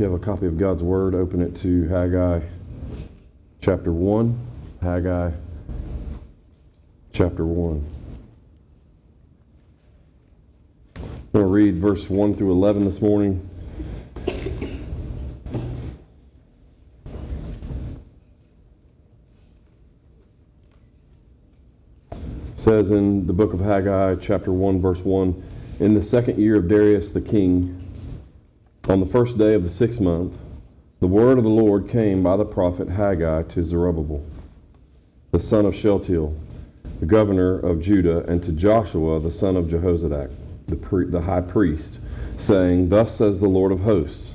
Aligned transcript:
You 0.00 0.06
have 0.06 0.14
a 0.14 0.24
copy 0.24 0.46
of 0.46 0.56
God's 0.56 0.82
Word, 0.82 1.14
open 1.14 1.42
it 1.42 1.54
to 1.56 1.86
Haggai 1.88 2.40
chapter 3.60 3.92
1. 3.92 4.46
Haggai 4.80 5.30
chapter 7.12 7.44
1. 7.44 7.86
I'm 10.96 11.02
going 11.34 11.44
to 11.44 11.52
read 11.52 11.76
verse 11.76 12.08
1 12.08 12.34
through 12.34 12.50
11 12.50 12.86
this 12.86 13.02
morning. 13.02 13.46
says 22.54 22.90
in 22.90 23.26
the 23.26 23.34
book 23.34 23.52
of 23.52 23.60
Haggai, 23.60 24.14
chapter 24.14 24.50
1, 24.50 24.80
verse 24.80 25.00
1 25.00 25.42
In 25.78 25.92
the 25.92 26.02
second 26.02 26.38
year 26.38 26.56
of 26.56 26.68
Darius 26.68 27.10
the 27.10 27.20
king, 27.20 27.79
on 28.90 28.98
the 28.98 29.06
first 29.06 29.38
day 29.38 29.54
of 29.54 29.62
the 29.62 29.70
sixth 29.70 30.00
month, 30.00 30.34
the 30.98 31.06
word 31.06 31.38
of 31.38 31.44
the 31.44 31.50
Lord 31.50 31.88
came 31.88 32.24
by 32.24 32.36
the 32.36 32.44
prophet 32.44 32.88
Haggai 32.88 33.44
to 33.44 33.62
Zerubbabel, 33.62 34.20
the 35.30 35.38
son 35.38 35.64
of 35.64 35.76
Shealtiel, 35.76 36.34
the 36.98 37.06
governor 37.06 37.56
of 37.56 37.80
Judah, 37.80 38.24
and 38.24 38.42
to 38.42 38.50
Joshua, 38.50 39.20
the 39.20 39.30
son 39.30 39.56
of 39.56 39.66
Jehozadak, 39.66 40.32
the, 40.66 40.74
pre- 40.74 41.06
the 41.06 41.20
high 41.20 41.40
priest, 41.40 42.00
saying, 42.36 42.88
Thus 42.88 43.14
says 43.14 43.38
the 43.38 43.46
Lord 43.46 43.70
of 43.70 43.82
hosts, 43.82 44.34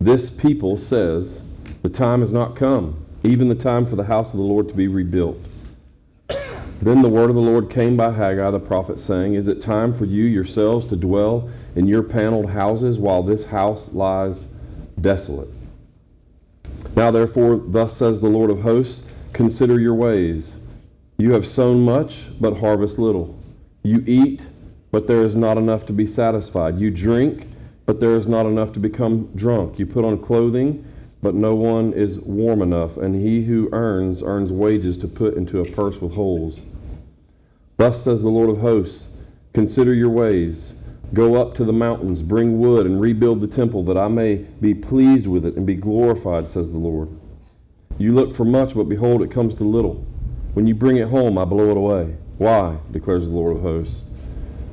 This 0.00 0.30
people 0.30 0.78
says, 0.78 1.44
The 1.82 1.88
time 1.88 2.22
has 2.22 2.32
not 2.32 2.56
come, 2.56 3.06
even 3.22 3.48
the 3.48 3.54
time 3.54 3.86
for 3.86 3.94
the 3.94 4.04
house 4.04 4.32
of 4.32 4.38
the 4.38 4.44
Lord 4.44 4.68
to 4.68 4.74
be 4.74 4.88
rebuilt. 4.88 5.38
Then 6.82 7.00
the 7.00 7.08
word 7.08 7.30
of 7.30 7.36
the 7.36 7.40
Lord 7.40 7.70
came 7.70 7.96
by 7.96 8.10
Haggai 8.10 8.50
the 8.50 8.58
prophet, 8.58 8.98
saying, 8.98 9.34
Is 9.34 9.46
it 9.46 9.62
time 9.62 9.94
for 9.94 10.04
you 10.04 10.24
yourselves 10.24 10.84
to 10.86 10.96
dwell 10.96 11.48
in 11.76 11.86
your 11.86 12.02
paneled 12.02 12.50
houses 12.50 12.98
while 12.98 13.22
this 13.22 13.44
house 13.44 13.92
lies 13.92 14.48
desolate? 15.00 15.48
Now 16.96 17.12
therefore, 17.12 17.62
thus 17.64 17.96
says 17.96 18.18
the 18.18 18.28
Lord 18.28 18.50
of 18.50 18.62
hosts, 18.62 19.06
Consider 19.32 19.78
your 19.78 19.94
ways. 19.94 20.56
You 21.18 21.34
have 21.34 21.46
sown 21.46 21.82
much, 21.82 22.24
but 22.40 22.58
harvest 22.58 22.98
little. 22.98 23.38
You 23.84 24.02
eat, 24.04 24.42
but 24.90 25.06
there 25.06 25.22
is 25.22 25.36
not 25.36 25.56
enough 25.56 25.86
to 25.86 25.92
be 25.92 26.04
satisfied. 26.04 26.80
You 26.80 26.90
drink, 26.90 27.46
but 27.86 28.00
there 28.00 28.16
is 28.16 28.26
not 28.26 28.44
enough 28.44 28.72
to 28.72 28.80
become 28.80 29.30
drunk. 29.36 29.78
You 29.78 29.86
put 29.86 30.04
on 30.04 30.18
clothing, 30.18 30.84
but 31.22 31.36
no 31.36 31.54
one 31.54 31.92
is 31.92 32.18
warm 32.18 32.60
enough, 32.60 32.96
and 32.96 33.14
he 33.14 33.44
who 33.44 33.68
earns, 33.70 34.20
earns 34.20 34.52
wages 34.52 34.98
to 34.98 35.06
put 35.06 35.34
into 35.34 35.60
a 35.60 35.70
purse 35.70 36.00
with 36.00 36.14
holes. 36.14 36.60
Thus 37.76 38.02
says 38.02 38.22
the 38.22 38.28
Lord 38.28 38.50
of 38.50 38.58
hosts 38.58 39.08
Consider 39.52 39.92
your 39.92 40.08
ways. 40.08 40.74
Go 41.12 41.34
up 41.34 41.54
to 41.56 41.64
the 41.64 41.74
mountains, 41.74 42.22
bring 42.22 42.58
wood, 42.58 42.86
and 42.86 42.98
rebuild 42.98 43.42
the 43.42 43.46
temple, 43.46 43.82
that 43.84 43.98
I 43.98 44.08
may 44.08 44.36
be 44.36 44.72
pleased 44.72 45.26
with 45.26 45.44
it 45.44 45.56
and 45.56 45.66
be 45.66 45.74
glorified, 45.74 46.48
says 46.48 46.72
the 46.72 46.78
Lord. 46.78 47.10
You 47.98 48.12
look 48.12 48.34
for 48.34 48.46
much, 48.46 48.74
but 48.74 48.88
behold, 48.88 49.22
it 49.22 49.30
comes 49.30 49.54
to 49.56 49.64
little. 49.64 50.06
When 50.54 50.66
you 50.66 50.74
bring 50.74 50.96
it 50.96 51.08
home, 51.08 51.36
I 51.36 51.44
blow 51.44 51.70
it 51.70 51.76
away. 51.76 52.16
Why? 52.38 52.78
declares 52.90 53.26
the 53.26 53.30
Lord 53.32 53.56
of 53.56 53.62
hosts. 53.62 54.04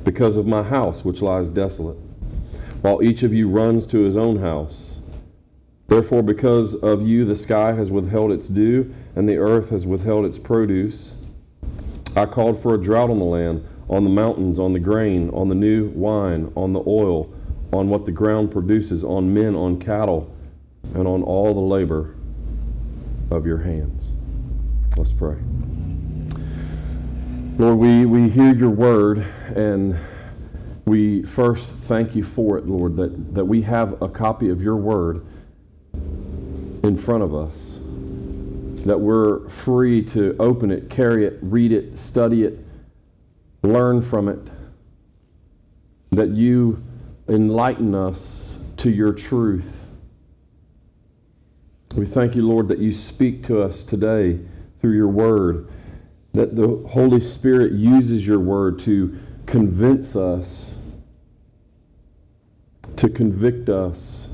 Because 0.02 0.38
of 0.38 0.46
my 0.46 0.62
house, 0.62 1.04
which 1.04 1.20
lies 1.20 1.50
desolate, 1.50 1.98
while 2.80 3.02
each 3.02 3.22
of 3.22 3.34
you 3.34 3.46
runs 3.46 3.86
to 3.88 3.98
his 3.98 4.16
own 4.16 4.38
house. 4.38 5.00
Therefore, 5.88 6.22
because 6.22 6.74
of 6.76 7.06
you, 7.06 7.26
the 7.26 7.36
sky 7.36 7.74
has 7.74 7.90
withheld 7.90 8.32
its 8.32 8.48
dew, 8.48 8.94
and 9.14 9.28
the 9.28 9.36
earth 9.36 9.68
has 9.68 9.86
withheld 9.86 10.24
its 10.24 10.38
produce. 10.38 11.14
I 12.16 12.26
called 12.26 12.62
for 12.62 12.74
a 12.74 12.78
drought 12.78 13.10
on 13.10 13.18
the 13.18 13.24
land, 13.24 13.66
on 13.88 14.04
the 14.04 14.10
mountains, 14.10 14.58
on 14.58 14.72
the 14.72 14.78
grain, 14.80 15.30
on 15.30 15.48
the 15.48 15.54
new 15.54 15.88
wine, 15.90 16.52
on 16.56 16.72
the 16.72 16.82
oil, 16.86 17.32
on 17.72 17.88
what 17.88 18.04
the 18.04 18.12
ground 18.12 18.50
produces, 18.50 19.04
on 19.04 19.32
men, 19.32 19.54
on 19.54 19.78
cattle, 19.78 20.34
and 20.94 21.06
on 21.06 21.22
all 21.22 21.54
the 21.54 21.60
labor 21.60 22.16
of 23.30 23.46
your 23.46 23.58
hands. 23.58 24.10
Let's 24.96 25.12
pray. 25.12 25.36
Lord, 27.58 27.78
we, 27.78 28.06
we 28.06 28.28
hear 28.28 28.54
your 28.54 28.70
word 28.70 29.18
and 29.54 29.96
we 30.86 31.22
first 31.22 31.70
thank 31.82 32.16
you 32.16 32.24
for 32.24 32.58
it, 32.58 32.66
Lord, 32.66 32.96
that, 32.96 33.34
that 33.34 33.44
we 33.44 33.62
have 33.62 34.00
a 34.02 34.08
copy 34.08 34.48
of 34.48 34.60
your 34.60 34.76
word 34.76 35.24
in 36.82 36.96
front 36.96 37.22
of 37.22 37.34
us 37.34 37.79
that 38.86 38.98
we're 38.98 39.48
free 39.48 40.02
to 40.06 40.36
open 40.38 40.70
it, 40.70 40.88
carry 40.88 41.26
it, 41.26 41.38
read 41.42 41.72
it, 41.72 41.98
study 41.98 42.44
it, 42.44 42.58
learn 43.62 44.00
from 44.00 44.28
it, 44.28 44.38
that 46.10 46.30
you 46.30 46.82
enlighten 47.28 47.94
us 47.94 48.58
to 48.78 48.90
your 48.90 49.12
truth. 49.12 49.80
We 51.94 52.06
thank 52.06 52.34
you, 52.34 52.46
Lord, 52.46 52.68
that 52.68 52.78
you 52.78 52.92
speak 52.92 53.44
to 53.46 53.62
us 53.62 53.84
today 53.84 54.40
through 54.80 54.92
your 54.92 55.08
word, 55.08 55.68
that 56.32 56.56
the 56.56 56.84
Holy 56.88 57.20
Spirit 57.20 57.72
uses 57.72 58.26
your 58.26 58.38
word 58.38 58.78
to 58.80 59.18
convince 59.46 60.16
us, 60.16 60.78
to 62.96 63.08
convict 63.08 63.68
us, 63.68 64.28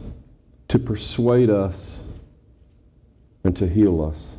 to 0.69 0.79
persuade 0.79 1.51
us, 1.51 2.01
and 3.43 3.57
to 3.57 3.67
heal 3.67 4.05
us. 4.05 4.36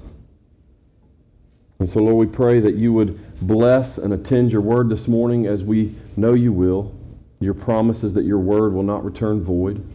And 1.79 1.89
so, 1.89 2.01
Lord, 2.01 2.15
we 2.15 2.35
pray 2.35 2.59
that 2.59 2.75
you 2.75 2.91
would 2.93 3.19
bless 3.45 3.97
and 3.97 4.13
attend 4.13 4.51
your 4.51 4.61
word 4.61 4.89
this 4.89 5.07
morning 5.07 5.45
as 5.45 5.63
we 5.63 5.95
know 6.15 6.33
you 6.33 6.51
will. 6.51 6.95
Your 7.39 7.53
promise 7.53 8.03
is 8.03 8.13
that 8.13 8.25
your 8.25 8.39
word 8.39 8.73
will 8.73 8.83
not 8.83 9.05
return 9.05 9.43
void. 9.43 9.85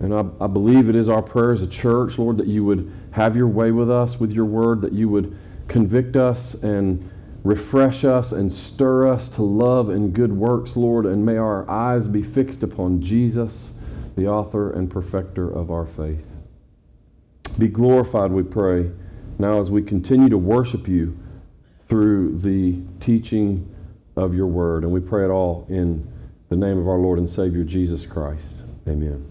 And 0.00 0.12
I, 0.12 0.24
I, 0.44 0.46
believe 0.46 0.90
it 0.90 0.96
is 0.96 1.08
our 1.08 1.22
prayer 1.22 1.52
as 1.52 1.62
a 1.62 1.66
church, 1.66 2.18
Lord, 2.18 2.36
that 2.36 2.46
you 2.46 2.64
would 2.64 2.92
have 3.12 3.34
your 3.36 3.48
way 3.48 3.70
with 3.70 3.90
us 3.90 4.20
with 4.20 4.32
your 4.32 4.44
word, 4.44 4.82
that 4.82 4.92
you 4.92 5.08
would 5.08 5.34
convict 5.68 6.16
us 6.16 6.54
and 6.62 7.10
refresh 7.42 8.04
us 8.04 8.32
and 8.32 8.52
stir 8.52 9.10
us 9.10 9.30
to 9.30 9.42
love 9.42 9.88
and 9.88 10.12
good 10.12 10.32
works, 10.32 10.76
Lord. 10.76 11.06
And 11.06 11.24
may 11.24 11.38
our 11.38 11.68
eyes 11.70 12.08
be 12.08 12.22
fixed 12.22 12.62
upon 12.62 13.00
Jesus, 13.00 13.74
the 14.16 14.28
author 14.28 14.70
and 14.70 14.90
perfecter 14.90 15.50
of 15.50 15.70
our 15.70 15.86
faith. 15.86 16.26
Be 17.58 17.68
glorified, 17.68 18.30
we 18.30 18.42
pray 18.42 18.90
now 19.38 19.60
as 19.60 19.70
we 19.70 19.82
continue 19.82 20.28
to 20.28 20.38
worship 20.38 20.88
you 20.88 21.18
through 21.88 22.38
the 22.38 22.80
teaching 23.00 23.68
of 24.16 24.34
your 24.34 24.46
word. 24.46 24.84
And 24.84 24.92
we 24.92 25.00
pray 25.00 25.24
it 25.24 25.30
all 25.30 25.66
in 25.68 26.10
the 26.48 26.56
name 26.56 26.78
of 26.78 26.88
our 26.88 26.98
Lord 26.98 27.18
and 27.18 27.28
Savior 27.28 27.64
Jesus 27.64 28.06
Christ. 28.06 28.64
Amen. 28.86 29.24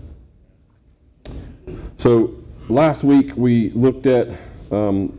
So 1.98 2.36
last 2.70 3.04
week 3.04 3.32
we 3.36 3.70
looked 3.72 4.06
at 4.06 4.30
um, 4.72 5.18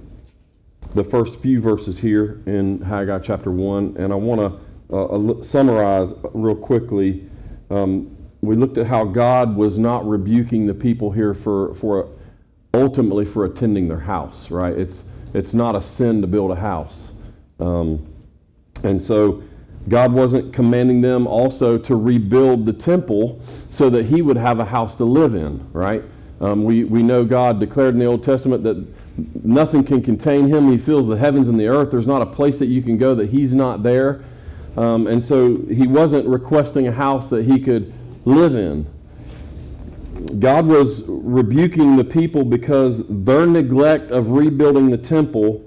the 0.95 1.05
first 1.05 1.41
few 1.41 1.61
verses 1.61 1.99
here 1.99 2.43
in 2.47 2.81
Haggai 2.81 3.19
chapter 3.21 3.51
1, 3.51 3.97
and 3.99 4.13
I 4.13 4.17
want 4.17 4.41
to 4.41 4.97
uh, 4.97 5.43
summarize 5.43 6.15
real 6.35 6.55
quickly. 6.55 7.29
Um, 7.71 8.17
we 8.43 8.55
looked 8.55 8.77
at 8.79 8.87
how 8.87 9.05
God 9.05 9.57
was 9.57 9.79
not 9.79 10.07
rebuking 10.07 10.67
the 10.67 10.75
people 10.75 11.11
here 11.11 11.33
for, 11.33 11.75
for 11.77 12.11
ultimately 12.75 13.25
for 13.25 13.45
attending 13.45 13.89
their 13.89 14.01
house, 14.01 14.51
right? 14.51 14.77
It's, 14.77 15.05
it's 15.33 15.55
not 15.55 15.77
a 15.77 15.83
sin 15.83 16.21
to 16.21 16.27
build 16.27 16.51
a 16.51 16.57
house. 16.57 17.13
Um, 17.61 18.07
and 18.83 19.03
so 19.03 19.43
God 19.89 20.13
wasn't 20.13 20.53
commanding 20.53 21.01
them 21.01 21.27
also 21.27 21.79
to 21.79 21.97
rebuild 21.97 22.67
the 22.67 22.73
temple 22.73 23.41
so 23.71 23.91
that 23.91 24.07
he 24.07 24.23
would 24.23 24.37
have 24.37 24.59
a 24.59 24.65
house 24.65 24.97
to 24.97 25.05
live 25.05 25.35
in, 25.35 25.67
right? 25.73 26.03
Um, 26.41 26.65
we, 26.65 26.85
we 26.85 27.03
know 27.03 27.25
God 27.25 27.61
declared 27.61 27.95
in 27.95 28.01
the 28.01 28.07
Old 28.07 28.25
Testament 28.25 28.63
that 28.65 28.87
nothing 29.45 29.85
can 29.85 30.03
contain 30.03 30.49
him. 30.49 30.71
He 30.71 30.79
fills 30.79 31.07
the 31.07 31.17
heavens 31.17 31.49
and 31.49 31.59
the 31.59 31.69
earth. 31.69 31.91
There's 31.91 32.07
not 32.07 32.23
a 32.23 32.27
place 32.27 32.59
that 32.59 32.67
you 32.67 32.83
can 32.83 32.99
go 32.99 33.15
that 33.15 33.31
he's 33.31 33.55
not 33.55 33.83
there. 33.83 34.25
Um, 34.77 35.07
and 35.07 35.25
so 35.25 35.57
he 35.67 35.87
wasn't 35.87 36.27
requesting 36.27 36.89
a 36.89 36.93
house 36.93 37.29
that 37.29 37.45
he 37.45 37.61
could 37.61 37.93
live 38.25 38.55
in. 38.55 38.87
God 40.39 40.67
was 40.67 41.05
rebuking 41.07 41.97
the 41.97 42.05
people 42.05 42.45
because 42.45 43.03
their 43.09 43.47
neglect 43.47 44.11
of 44.11 44.33
rebuilding 44.33 44.91
the 44.91 44.99
temple 44.99 45.63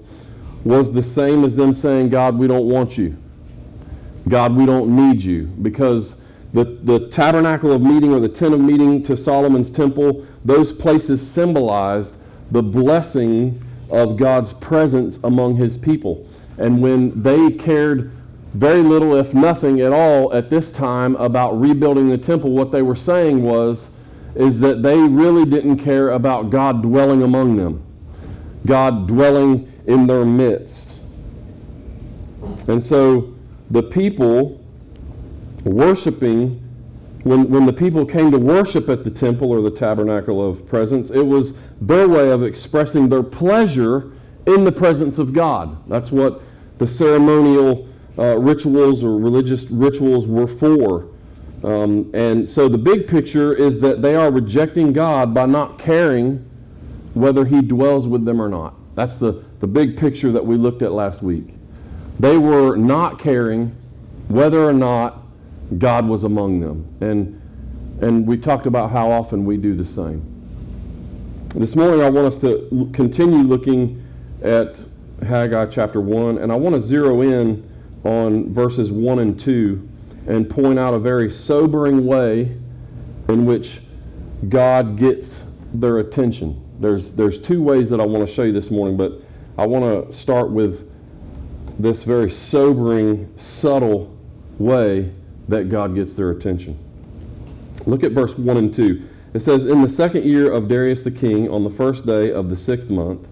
was 0.64 0.92
the 0.92 1.02
same 1.02 1.44
as 1.44 1.54
them 1.54 1.72
saying, 1.72 2.10
God, 2.10 2.36
we 2.36 2.46
don't 2.46 2.68
want 2.68 2.98
you. 2.98 3.16
God, 4.28 4.56
we 4.56 4.66
don't 4.66 4.94
need 4.94 5.22
you. 5.22 5.44
Because 5.44 6.16
the, 6.52 6.64
the 6.64 7.08
tabernacle 7.08 7.72
of 7.72 7.82
meeting 7.82 8.12
or 8.12 8.20
the 8.20 8.28
tent 8.28 8.54
of 8.54 8.60
meeting 8.60 9.02
to 9.04 9.16
Solomon's 9.16 9.70
temple, 9.70 10.26
those 10.44 10.72
places 10.72 11.26
symbolized 11.28 12.16
the 12.50 12.62
blessing 12.62 13.62
of 13.90 14.16
God's 14.16 14.52
presence 14.52 15.18
among 15.24 15.56
his 15.56 15.76
people. 15.76 16.28
And 16.58 16.82
when 16.82 17.22
they 17.22 17.50
cared 17.50 18.12
very 18.54 18.82
little, 18.82 19.14
if 19.14 19.34
nothing 19.34 19.80
at 19.80 19.92
all, 19.92 20.32
at 20.34 20.50
this 20.50 20.72
time 20.72 21.14
about 21.16 21.58
rebuilding 21.60 22.08
the 22.08 22.18
temple, 22.18 22.50
what 22.50 22.72
they 22.72 22.82
were 22.82 22.96
saying 22.96 23.42
was, 23.42 23.90
is 24.38 24.60
that 24.60 24.82
they 24.82 24.96
really 24.96 25.44
didn't 25.44 25.78
care 25.78 26.10
about 26.10 26.48
God 26.48 26.80
dwelling 26.80 27.22
among 27.22 27.56
them, 27.56 27.84
God 28.64 29.06
dwelling 29.06 29.70
in 29.86 30.06
their 30.06 30.24
midst. 30.24 31.00
And 32.68 32.82
so 32.82 33.34
the 33.70 33.82
people 33.82 34.64
worshiping 35.64 36.64
when, 37.24 37.50
when 37.50 37.66
the 37.66 37.72
people 37.72 38.06
came 38.06 38.30
to 38.30 38.38
worship 38.38 38.88
at 38.88 39.04
the 39.04 39.10
temple 39.10 39.50
or 39.50 39.60
the 39.60 39.72
tabernacle 39.72 40.48
of 40.48 40.66
presence, 40.66 41.10
it 41.10 41.26
was 41.26 41.54
their 41.80 42.08
way 42.08 42.30
of 42.30 42.42
expressing 42.42 43.08
their 43.08 43.24
pleasure 43.24 44.12
in 44.46 44.64
the 44.64 44.72
presence 44.72 45.18
of 45.18 45.32
God. 45.32 45.76
That's 45.88 46.12
what 46.12 46.40
the 46.78 46.86
ceremonial 46.86 47.88
uh, 48.16 48.38
rituals 48.38 49.02
or 49.02 49.18
religious 49.18 49.64
rituals 49.64 50.26
were 50.26 50.46
for. 50.46 51.08
Um, 51.64 52.10
and 52.14 52.48
so 52.48 52.68
the 52.68 52.78
big 52.78 53.08
picture 53.08 53.54
is 53.54 53.80
that 53.80 54.00
they 54.00 54.14
are 54.14 54.30
rejecting 54.30 54.92
God 54.92 55.34
by 55.34 55.46
not 55.46 55.78
caring 55.78 56.48
whether 57.14 57.44
He 57.44 57.60
dwells 57.62 58.06
with 58.06 58.24
them 58.24 58.40
or 58.40 58.48
not. 58.48 58.74
That's 58.94 59.16
the, 59.16 59.44
the 59.60 59.66
big 59.66 59.96
picture 59.96 60.30
that 60.32 60.44
we 60.44 60.56
looked 60.56 60.82
at 60.82 60.92
last 60.92 61.22
week. 61.22 61.48
They 62.20 62.36
were 62.36 62.76
not 62.76 63.18
caring 63.18 63.76
whether 64.28 64.64
or 64.64 64.72
not 64.72 65.22
God 65.78 66.06
was 66.06 66.24
among 66.24 66.60
them. 66.60 66.86
And, 67.00 67.40
and 68.02 68.26
we 68.26 68.36
talked 68.38 68.66
about 68.66 68.90
how 68.90 69.10
often 69.10 69.44
we 69.44 69.56
do 69.56 69.74
the 69.74 69.84
same. 69.84 70.34
This 71.54 71.74
morning, 71.74 72.02
I 72.02 72.10
want 72.10 72.26
us 72.26 72.40
to 72.42 72.90
continue 72.92 73.38
looking 73.38 74.04
at 74.42 74.78
Haggai 75.26 75.66
chapter 75.66 76.00
1, 76.00 76.38
and 76.38 76.52
I 76.52 76.54
want 76.54 76.74
to 76.74 76.80
zero 76.80 77.22
in 77.22 77.68
on 78.04 78.52
verses 78.52 78.92
1 78.92 79.18
and 79.18 79.38
2 79.38 79.88
and 80.28 80.48
point 80.48 80.78
out 80.78 80.92
a 80.92 80.98
very 80.98 81.30
sobering 81.30 82.04
way 82.04 82.54
in 83.28 83.46
which 83.46 83.80
God 84.48 84.96
gets 84.98 85.44
their 85.72 85.98
attention. 85.98 86.62
There's, 86.78 87.12
there's 87.12 87.40
two 87.40 87.62
ways 87.62 87.90
that 87.90 87.98
I 87.98 88.06
want 88.06 88.28
to 88.28 88.32
show 88.32 88.42
you 88.42 88.52
this 88.52 88.70
morning, 88.70 88.96
but 88.96 89.22
I 89.56 89.66
want 89.66 90.06
to 90.06 90.12
start 90.12 90.50
with 90.50 90.88
this 91.78 92.02
very 92.02 92.30
sobering, 92.30 93.32
subtle 93.36 94.16
way 94.58 95.12
that 95.48 95.70
God 95.70 95.94
gets 95.94 96.14
their 96.14 96.30
attention. 96.30 96.78
Look 97.86 98.04
at 98.04 98.12
verse 98.12 98.36
1 98.36 98.56
and 98.56 98.72
2. 98.72 99.08
It 99.32 99.40
says, 99.40 99.64
In 99.64 99.80
the 99.80 99.88
second 99.88 100.24
year 100.24 100.52
of 100.52 100.68
Darius 100.68 101.02
the 101.02 101.10
king, 101.10 101.48
on 101.48 101.64
the 101.64 101.70
first 101.70 102.04
day 102.04 102.30
of 102.30 102.50
the 102.50 102.56
sixth 102.56 102.90
month, 102.90 103.26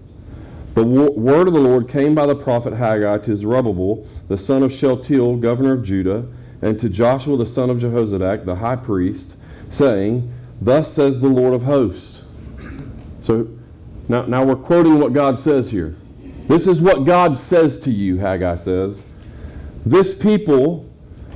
the 0.73 0.83
word 0.83 1.47
of 1.47 1.53
the 1.53 1.59
Lord 1.59 1.87
came 1.89 2.15
by 2.15 2.25
the 2.25 2.35
prophet 2.35 2.73
Haggai 2.73 3.19
to 3.19 3.35
Zerubbabel, 3.35 4.07
the 4.27 4.37
son 4.37 4.63
of 4.63 4.71
Shealtiel, 4.71 5.37
governor 5.37 5.73
of 5.73 5.83
Judah, 5.83 6.25
and 6.61 6.79
to 6.79 6.89
Joshua 6.89 7.37
the 7.37 7.45
son 7.45 7.69
of 7.69 7.77
Jehozadak, 7.77 8.45
the 8.45 8.55
high 8.55 8.75
priest, 8.75 9.35
saying, 9.69 10.33
Thus 10.59 10.91
says 10.93 11.19
the 11.19 11.27
Lord 11.27 11.53
of 11.53 11.63
hosts. 11.63 12.23
So 13.21 13.47
now, 14.09 14.23
now 14.25 14.43
we're 14.43 14.55
quoting 14.55 14.99
what 14.99 15.13
God 15.13 15.39
says 15.39 15.69
here. 15.69 15.95
This 16.47 16.65
is 16.65 16.81
what 16.81 17.05
God 17.05 17.37
says 17.37 17.79
to 17.81 17.91
you, 17.91 18.17
Haggai 18.17 18.55
says. 18.55 19.05
This 19.85 20.13
people 20.13 20.89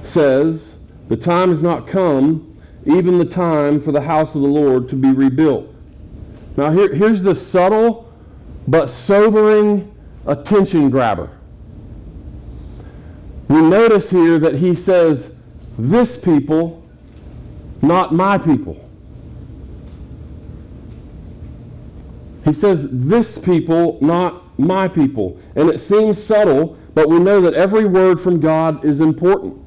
says, 0.04 0.78
The 1.10 1.18
time 1.18 1.50
has 1.50 1.62
not 1.62 1.88
come, 1.88 2.60
even 2.86 3.18
the 3.18 3.26
time 3.26 3.82
for 3.82 3.92
the 3.92 4.02
house 4.02 4.36
of 4.36 4.42
the 4.42 4.48
Lord 4.48 4.90
to 4.90 4.96
be 4.96 5.12
rebuilt. 5.12 5.68
Now, 6.58 6.72
here, 6.72 6.94
here's 6.94 7.22
the 7.22 7.36
subtle 7.36 8.12
but 8.68 8.90
sobering 8.90 9.94
attention 10.26 10.90
grabber. 10.90 11.30
We 13.52 13.62
notice 13.62 14.10
here 14.10 14.40
that 14.40 14.56
he 14.56 14.74
says, 14.74 15.36
This 15.78 16.16
people, 16.16 16.88
not 17.82 18.14
my 18.14 18.38
people. 18.38 18.90
He 22.46 22.54
says, 22.54 22.88
This 22.90 23.38
people, 23.38 23.98
not 24.02 24.58
my 24.58 24.88
people. 24.88 25.38
And 25.56 25.70
it 25.70 25.80
seems 25.80 26.24
subtle, 26.24 26.78
but 26.94 27.10
we 27.10 27.20
know 27.20 27.42
that 27.42 27.54
every 27.54 27.84
word 27.84 28.22
from 28.22 28.40
God 28.40 28.86
is 28.86 29.02
important. 29.02 29.58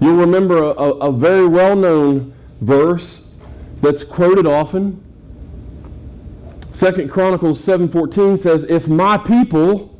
You'll 0.00 0.16
remember 0.16 0.56
a, 0.56 0.70
a, 0.70 1.12
very 1.12 1.46
well 1.46 1.76
known 1.76 2.32
verse 2.60 3.36
that's 3.82 4.02
quoted 4.02 4.46
often 4.46 5.04
Second 6.78 7.10
Chronicles 7.10 7.60
7:14 7.60 8.38
says, 8.38 8.64
"If 8.68 8.86
my 8.86 9.18
people, 9.18 9.98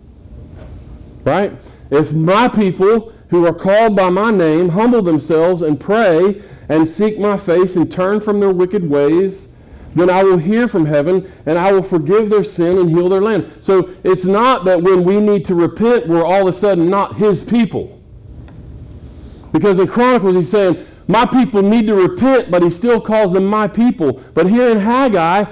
right? 1.25 1.52
If 1.90 2.12
my 2.12 2.49
people 2.49 3.12
who 3.31 3.46
are 3.46 3.55
called 3.55 3.96
by 3.96 4.11
my 4.11 4.31
name 4.31 4.70
humble 4.70 5.02
themselves 5.02 5.62
and 5.62 5.79
pray 5.79 6.43
and 6.69 6.88
seek 6.88 7.19
my 7.19 7.37
face 7.37 7.76
and 7.76 7.90
turn 7.90 8.20
from 8.20 8.40
their 8.40 8.50
wicked 8.50 8.88
ways, 8.88 9.49
then 9.94 10.11
I 10.11 10.23
will 10.23 10.38
hear 10.38 10.69
from 10.69 10.87
heaven 10.87 11.31
and 11.46 11.58
I 11.58 11.73
will 11.73 11.82
forgive 11.82 12.31
their 12.31 12.44
sin 12.44 12.79
and 12.79 12.90
heal 12.90 13.08
their 13.08 13.23
land." 13.23 13.50
So 13.61 13.90
it's 14.05 14.25
not 14.25 14.64
that 14.67 14.82
when 14.82 15.05
we 15.05 15.20
need 15.20 15.44
to 15.46 15.55
repent, 15.55 16.08
we're 16.08 16.25
all 16.25 16.43
of 16.43 16.55
a 16.55 16.58
sudden 16.58 16.90
not 16.90 17.17
his 17.17 17.43
people. 17.43 17.99
Because 19.52 19.79
in 19.79 19.88
Chronicles 19.88 20.37
he's 20.37 20.50
saying, 20.50 20.76
my 21.08 21.25
people 21.25 21.62
need 21.62 21.87
to 21.87 21.94
repent, 21.94 22.50
but 22.50 22.62
he 22.62 22.70
still 22.70 23.00
calls 23.00 23.32
them 23.32 23.46
my 23.46 23.67
people. 23.67 24.23
But 24.34 24.50
here 24.50 24.69
in 24.69 24.79
Haggai, 24.79 25.46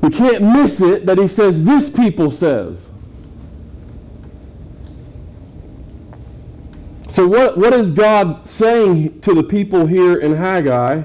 we 0.00 0.10
can't 0.10 0.40
miss 0.40 0.80
it 0.80 1.04
that 1.06 1.18
he 1.18 1.26
says, 1.26 1.64
This 1.64 1.90
people 1.90 2.30
says. 2.30 2.88
So, 7.16 7.26
what, 7.26 7.56
what 7.56 7.72
is 7.72 7.92
God 7.92 8.46
saying 8.46 9.22
to 9.22 9.32
the 9.32 9.42
people 9.42 9.86
here 9.86 10.18
in 10.18 10.36
Haggai? 10.36 11.04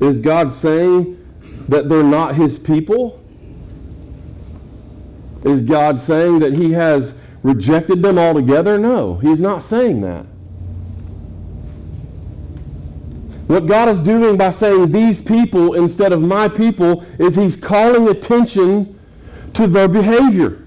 Is 0.00 0.18
God 0.18 0.50
saying 0.50 1.22
that 1.68 1.90
they're 1.90 2.02
not 2.02 2.36
his 2.36 2.58
people? 2.58 3.22
Is 5.44 5.60
God 5.60 6.00
saying 6.00 6.38
that 6.38 6.56
he 6.56 6.72
has 6.72 7.16
rejected 7.42 8.00
them 8.00 8.18
altogether? 8.18 8.78
No, 8.78 9.16
he's 9.16 9.42
not 9.42 9.62
saying 9.62 10.00
that. 10.00 10.24
What 13.46 13.66
God 13.66 13.90
is 13.90 14.00
doing 14.00 14.38
by 14.38 14.52
saying 14.52 14.90
these 14.90 15.20
people 15.20 15.74
instead 15.74 16.14
of 16.14 16.22
my 16.22 16.48
people 16.48 17.04
is 17.18 17.36
He's 17.36 17.56
calling 17.56 18.08
attention 18.08 18.98
to 19.52 19.66
their 19.66 19.86
behavior. 19.86 20.66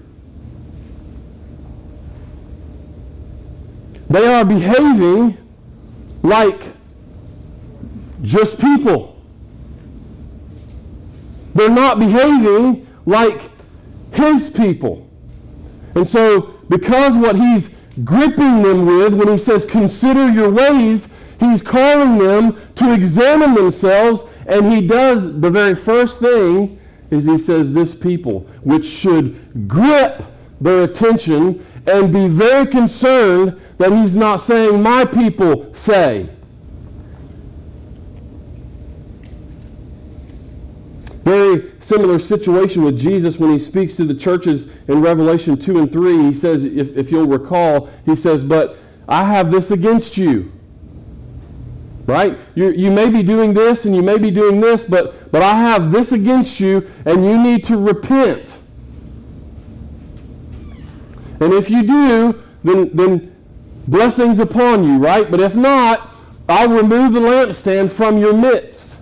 They 4.14 4.28
are 4.28 4.44
behaving 4.44 5.36
like 6.22 6.62
just 8.22 8.60
people. 8.60 9.20
They're 11.52 11.68
not 11.68 11.98
behaving 11.98 12.86
like 13.06 13.50
His 14.12 14.48
people. 14.50 15.10
And 15.96 16.08
so, 16.08 16.54
because 16.68 17.16
what 17.16 17.34
He's 17.34 17.70
gripping 18.04 18.62
them 18.62 18.86
with 18.86 19.14
when 19.14 19.26
He 19.26 19.36
says, 19.36 19.66
consider 19.66 20.30
your 20.30 20.48
ways, 20.48 21.08
He's 21.40 21.60
calling 21.60 22.18
them 22.18 22.56
to 22.76 22.94
examine 22.94 23.54
themselves, 23.54 24.22
and 24.46 24.72
he 24.72 24.86
does 24.86 25.40
the 25.40 25.50
very 25.50 25.74
first 25.74 26.20
thing 26.20 26.78
is 27.10 27.26
he 27.26 27.36
says, 27.36 27.72
This 27.72 27.96
people, 27.96 28.46
which 28.62 28.86
should 28.86 29.66
grip 29.66 30.22
their 30.60 30.84
attention 30.84 31.66
and 31.86 32.12
be 32.12 32.28
very 32.28 32.66
concerned 32.66 33.60
that 33.78 33.92
he's 33.92 34.16
not 34.16 34.40
saying, 34.40 34.82
My 34.82 35.04
people 35.04 35.74
say. 35.74 36.28
Very 41.24 41.72
similar 41.80 42.18
situation 42.18 42.84
with 42.84 42.98
Jesus 42.98 43.38
when 43.38 43.50
he 43.50 43.58
speaks 43.58 43.96
to 43.96 44.04
the 44.04 44.14
churches 44.14 44.66
in 44.88 45.00
Revelation 45.00 45.56
2 45.56 45.78
and 45.78 45.92
3. 45.92 46.22
He 46.24 46.34
says, 46.34 46.64
if, 46.64 46.94
if 46.96 47.10
you'll 47.10 47.26
recall, 47.26 47.88
he 48.04 48.14
says, 48.14 48.44
But 48.44 48.78
I 49.08 49.24
have 49.24 49.50
this 49.50 49.70
against 49.70 50.16
you 50.16 50.52
right? 52.06 52.38
You, 52.54 52.70
you 52.70 52.90
may 52.90 53.08
be 53.08 53.22
doing 53.22 53.54
this 53.54 53.86
and 53.86 53.96
you 53.96 54.02
may 54.02 54.18
be 54.18 54.30
doing 54.30 54.60
this, 54.60 54.84
but, 54.84 55.30
but 55.32 55.42
I 55.42 55.54
have 55.54 55.90
this 55.92 56.12
against 56.12 56.60
you 56.60 56.90
and 57.04 57.24
you 57.24 57.42
need 57.42 57.64
to 57.64 57.76
repent. 57.76 58.58
And 61.40 61.52
if 61.52 61.68
you 61.68 61.82
do, 61.82 62.42
then, 62.62 62.90
then 62.94 63.34
blessings 63.86 64.38
upon 64.38 64.84
you, 64.84 64.98
right? 64.98 65.30
But 65.30 65.40
if 65.40 65.54
not, 65.54 66.10
I'll 66.48 66.68
remove 66.68 67.12
the 67.12 67.20
lampstand 67.20 67.90
from 67.90 68.18
your 68.18 68.34
midst. 68.34 68.98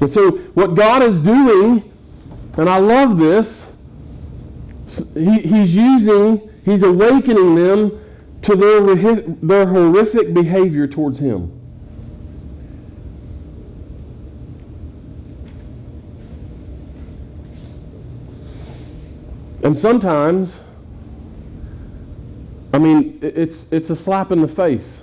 And 0.00 0.10
so, 0.10 0.30
what 0.54 0.74
God 0.74 1.02
is 1.02 1.20
doing, 1.20 1.90
and 2.56 2.68
I 2.68 2.78
love 2.78 3.18
this, 3.18 3.72
he, 5.14 5.40
He's 5.40 5.74
using, 5.74 6.48
He's 6.64 6.82
awakening 6.82 7.56
them 7.56 8.00
to 8.42 8.56
their, 8.56 8.96
their 9.42 9.66
horrific 9.66 10.32
behavior 10.32 10.86
towards 10.86 11.18
him. 11.18 11.57
And 19.62 19.78
sometimes, 19.78 20.60
I 22.72 22.78
mean, 22.78 23.18
it's, 23.22 23.70
it's 23.72 23.90
a 23.90 23.96
slap 23.96 24.32
in 24.32 24.40
the 24.40 24.48
face 24.48 25.02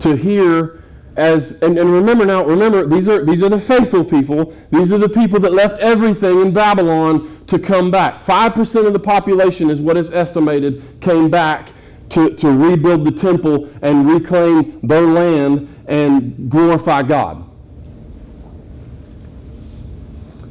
to 0.00 0.16
hear 0.16 0.82
as 1.16 1.62
and, 1.62 1.78
and 1.78 1.90
remember 1.90 2.26
now 2.26 2.44
remember 2.44 2.86
these 2.86 3.08
are 3.08 3.24
these 3.24 3.42
are 3.42 3.48
the 3.48 3.58
faithful 3.58 4.04
people 4.04 4.54
these 4.70 4.92
are 4.92 4.98
the 4.98 5.08
people 5.08 5.40
that 5.40 5.50
left 5.50 5.78
everything 5.78 6.42
in 6.42 6.52
babylon 6.52 7.42
to 7.46 7.58
come 7.58 7.90
back 7.90 8.22
5% 8.22 8.86
of 8.86 8.92
the 8.92 8.98
population 8.98 9.70
is 9.70 9.80
what 9.80 9.96
it's 9.96 10.12
estimated 10.12 11.00
came 11.00 11.30
back 11.30 11.70
to, 12.10 12.34
to 12.36 12.50
rebuild 12.50 13.04
the 13.04 13.10
temple 13.10 13.68
and 13.82 14.08
reclaim 14.08 14.80
their 14.82 15.02
land 15.02 15.68
and 15.86 16.50
glorify 16.50 17.02
God. 17.02 17.44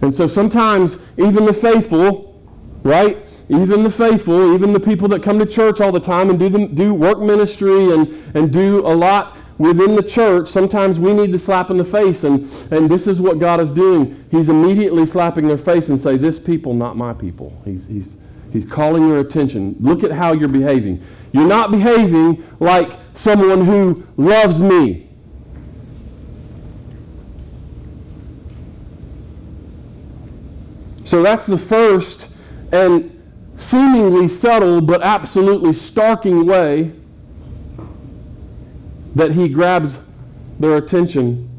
And 0.06 0.16
so 0.16 0.28
sometimes 0.28 0.98
even 1.18 1.46
the 1.46 1.54
faithful, 1.54 2.42
right? 2.84 3.18
Even 3.50 3.84
the 3.84 3.92
faithful, 3.92 4.54
even 4.54 4.72
the 4.72 4.80
people 4.80 5.08
that 5.10 5.22
come 5.22 5.38
to 5.40 5.46
church 5.46 5.82
all 5.82 5.92
the 5.92 6.00
time 6.00 6.30
and 6.30 6.40
do, 6.40 6.48
the, 6.48 6.68
do 6.68 6.94
work 6.94 7.20
ministry 7.20 7.92
and, 7.92 8.08
and 8.36 8.54
do 8.54 8.80
a 8.80 8.96
lot 8.96 9.38
within 9.58 9.96
the 9.96 10.04
church, 10.04 10.50
sometimes 10.50 11.00
we 11.00 11.14
need 11.14 11.32
to 11.32 11.40
slap 11.40 11.70
in 11.70 11.78
the 11.78 11.86
face. 11.86 12.24
And, 12.24 12.50
and 12.72 12.90
this 12.90 13.08
is 13.08 13.22
what 13.22 13.40
God 13.40 13.62
is 13.62 13.72
doing. 13.72 14.26
He's 14.32 14.50
immediately 14.50 15.06
slapping 15.06 15.48
their 15.48 15.58
face 15.58 15.90
and 15.90 16.00
say, 16.00 16.18
this 16.18 16.40
people, 16.40 16.74
not 16.74 16.98
my 16.98 17.14
people. 17.14 17.60
He's, 17.66 17.88
he's, 17.88 18.18
he's 18.52 18.66
calling 18.66 19.08
your 19.08 19.20
attention. 19.20 19.76
Look 19.80 20.04
at 20.04 20.12
how 20.12 20.34
you're 20.34 20.50
behaving. 20.50 21.04
You're 21.32 21.48
not 21.48 21.72
behaving 21.72 22.46
like 22.60 23.00
someone 23.14 23.66
who 23.66 24.06
loves 24.18 24.62
me. 24.62 25.10
So 31.06 31.22
that's 31.22 31.46
the 31.46 31.58
first 31.58 32.28
and 32.72 33.12
seemingly 33.58 34.28
subtle 34.28 34.82
but 34.82 35.02
absolutely 35.02 35.72
starking 35.72 36.46
way 36.46 36.92
that 39.14 39.32
he 39.32 39.48
grabs 39.48 40.00
their 40.60 40.78
attention. 40.78 41.50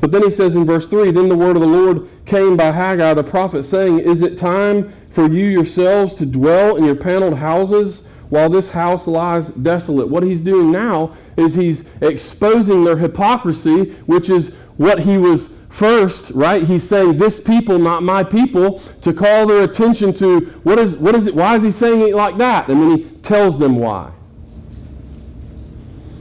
But 0.00 0.12
then 0.12 0.22
he 0.22 0.30
says 0.30 0.56
in 0.56 0.64
verse 0.64 0.86
3 0.86 1.10
Then 1.10 1.28
the 1.28 1.36
word 1.36 1.56
of 1.56 1.62
the 1.62 1.68
Lord 1.68 2.08
came 2.24 2.56
by 2.56 2.70
Haggai 2.70 3.14
the 3.14 3.24
prophet, 3.24 3.64
saying, 3.64 3.98
Is 3.98 4.22
it 4.22 4.38
time 4.38 4.92
for 5.10 5.28
you 5.28 5.44
yourselves 5.46 6.14
to 6.14 6.26
dwell 6.26 6.76
in 6.76 6.84
your 6.84 6.94
paneled 6.94 7.34
houses 7.34 8.06
while 8.30 8.48
this 8.48 8.70
house 8.70 9.08
lies 9.08 9.48
desolate? 9.50 10.08
What 10.08 10.22
he's 10.22 10.40
doing 10.40 10.70
now 10.70 11.16
is 11.36 11.54
he's 11.54 11.84
exposing 12.00 12.84
their 12.84 12.96
hypocrisy, 12.96 13.90
which 14.06 14.30
is 14.30 14.54
what 14.76 15.00
he 15.00 15.18
was 15.18 15.50
first, 15.80 16.30
right? 16.32 16.64
He's 16.64 16.86
saying, 16.86 17.16
This 17.16 17.40
people, 17.40 17.78
not 17.78 18.02
my 18.02 18.22
people, 18.22 18.82
to 19.00 19.14
call 19.14 19.46
their 19.46 19.64
attention 19.64 20.12
to 20.14 20.40
what 20.62 20.78
is, 20.78 20.98
what 20.98 21.16
is 21.16 21.26
it? 21.26 21.34
Why 21.34 21.56
is 21.56 21.64
he 21.64 21.70
saying 21.70 22.02
it 22.02 22.14
like 22.14 22.36
that? 22.36 22.68
And 22.68 22.82
then 22.82 22.98
he 22.98 23.04
tells 23.22 23.58
them 23.58 23.76
why. 23.76 24.12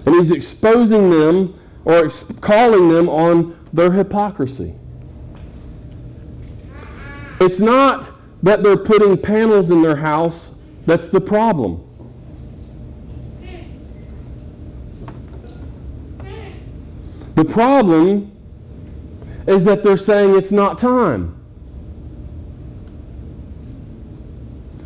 And 0.05 0.15
he's 0.15 0.31
exposing 0.31 1.09
them 1.09 1.59
or 1.83 2.05
ex- 2.05 2.31
calling 2.39 2.87
them 2.87 3.09
on 3.09 3.59
their 3.73 3.91
hypocrisy. 3.91 4.75
It's 7.41 7.59
not 7.59 8.13
that 8.41 8.63
they're 8.63 8.77
putting 8.77 9.17
panels 9.17 9.71
in 9.71 9.81
their 9.81 9.97
house 9.97 10.51
that's 10.85 11.09
the 11.09 11.19
problem. 11.19 11.85
The 17.35 17.43
problem 17.45 18.38
is 19.49 19.63
that 19.63 19.81
they're 19.81 19.97
saying 19.97 20.35
it's 20.35 20.51
not 20.51 20.77
time. 20.77 21.35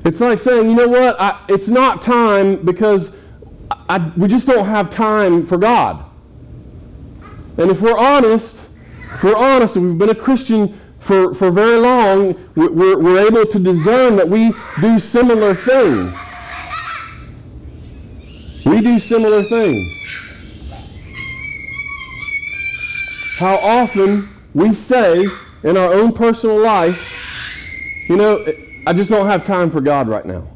It's 0.06 0.22
like 0.22 0.40
saying, 0.40 0.70
you 0.70 0.76
know 0.76 0.88
what, 0.88 1.20
I, 1.20 1.44
it's 1.50 1.68
not 1.68 2.02
time 2.02 2.66
because 2.66 3.12
I, 3.90 4.14
we 4.16 4.30
just 4.30 4.48
don't 4.48 4.66
have 4.66 4.90
time 4.90 5.46
for 5.46 5.58
God. 5.58 6.06
And 7.58 7.70
if 7.70 7.82
we're 7.82 7.98
honest, 7.98 8.70
if 9.14 9.24
we're 9.24 9.36
honest, 9.36 9.76
and 9.76 9.86
we've 9.86 9.98
been 9.98 10.10
a 10.10 10.20
Christian 10.20 10.80
for, 11.00 11.36
for 11.36 11.52
very 11.52 11.78
long, 11.78 12.34
we're, 12.56 12.98
we're 12.98 13.20
able 13.20 13.46
to 13.46 13.60
discern 13.60 14.16
that 14.16 14.30
we 14.30 14.54
do 14.80 14.98
similar 14.98 15.56
things. 15.56 16.16
We 18.66 18.80
do 18.80 18.98
similar 18.98 19.44
things. 19.44 19.90
How 23.38 23.58
often 23.58 24.33
we 24.54 24.74
say 24.74 25.28
in 25.64 25.78
our 25.78 25.94
own 25.94 26.14
personal 26.14 26.60
life, 26.60 27.00
you 28.08 28.16
know, 28.16 28.46
I 28.86 28.94
just 28.94 29.10
don't 29.10 29.28
have 29.28 29.44
time 29.44 29.72
for 29.72 29.82
God 29.82 30.08
right 30.08 30.26
now. 30.26 30.48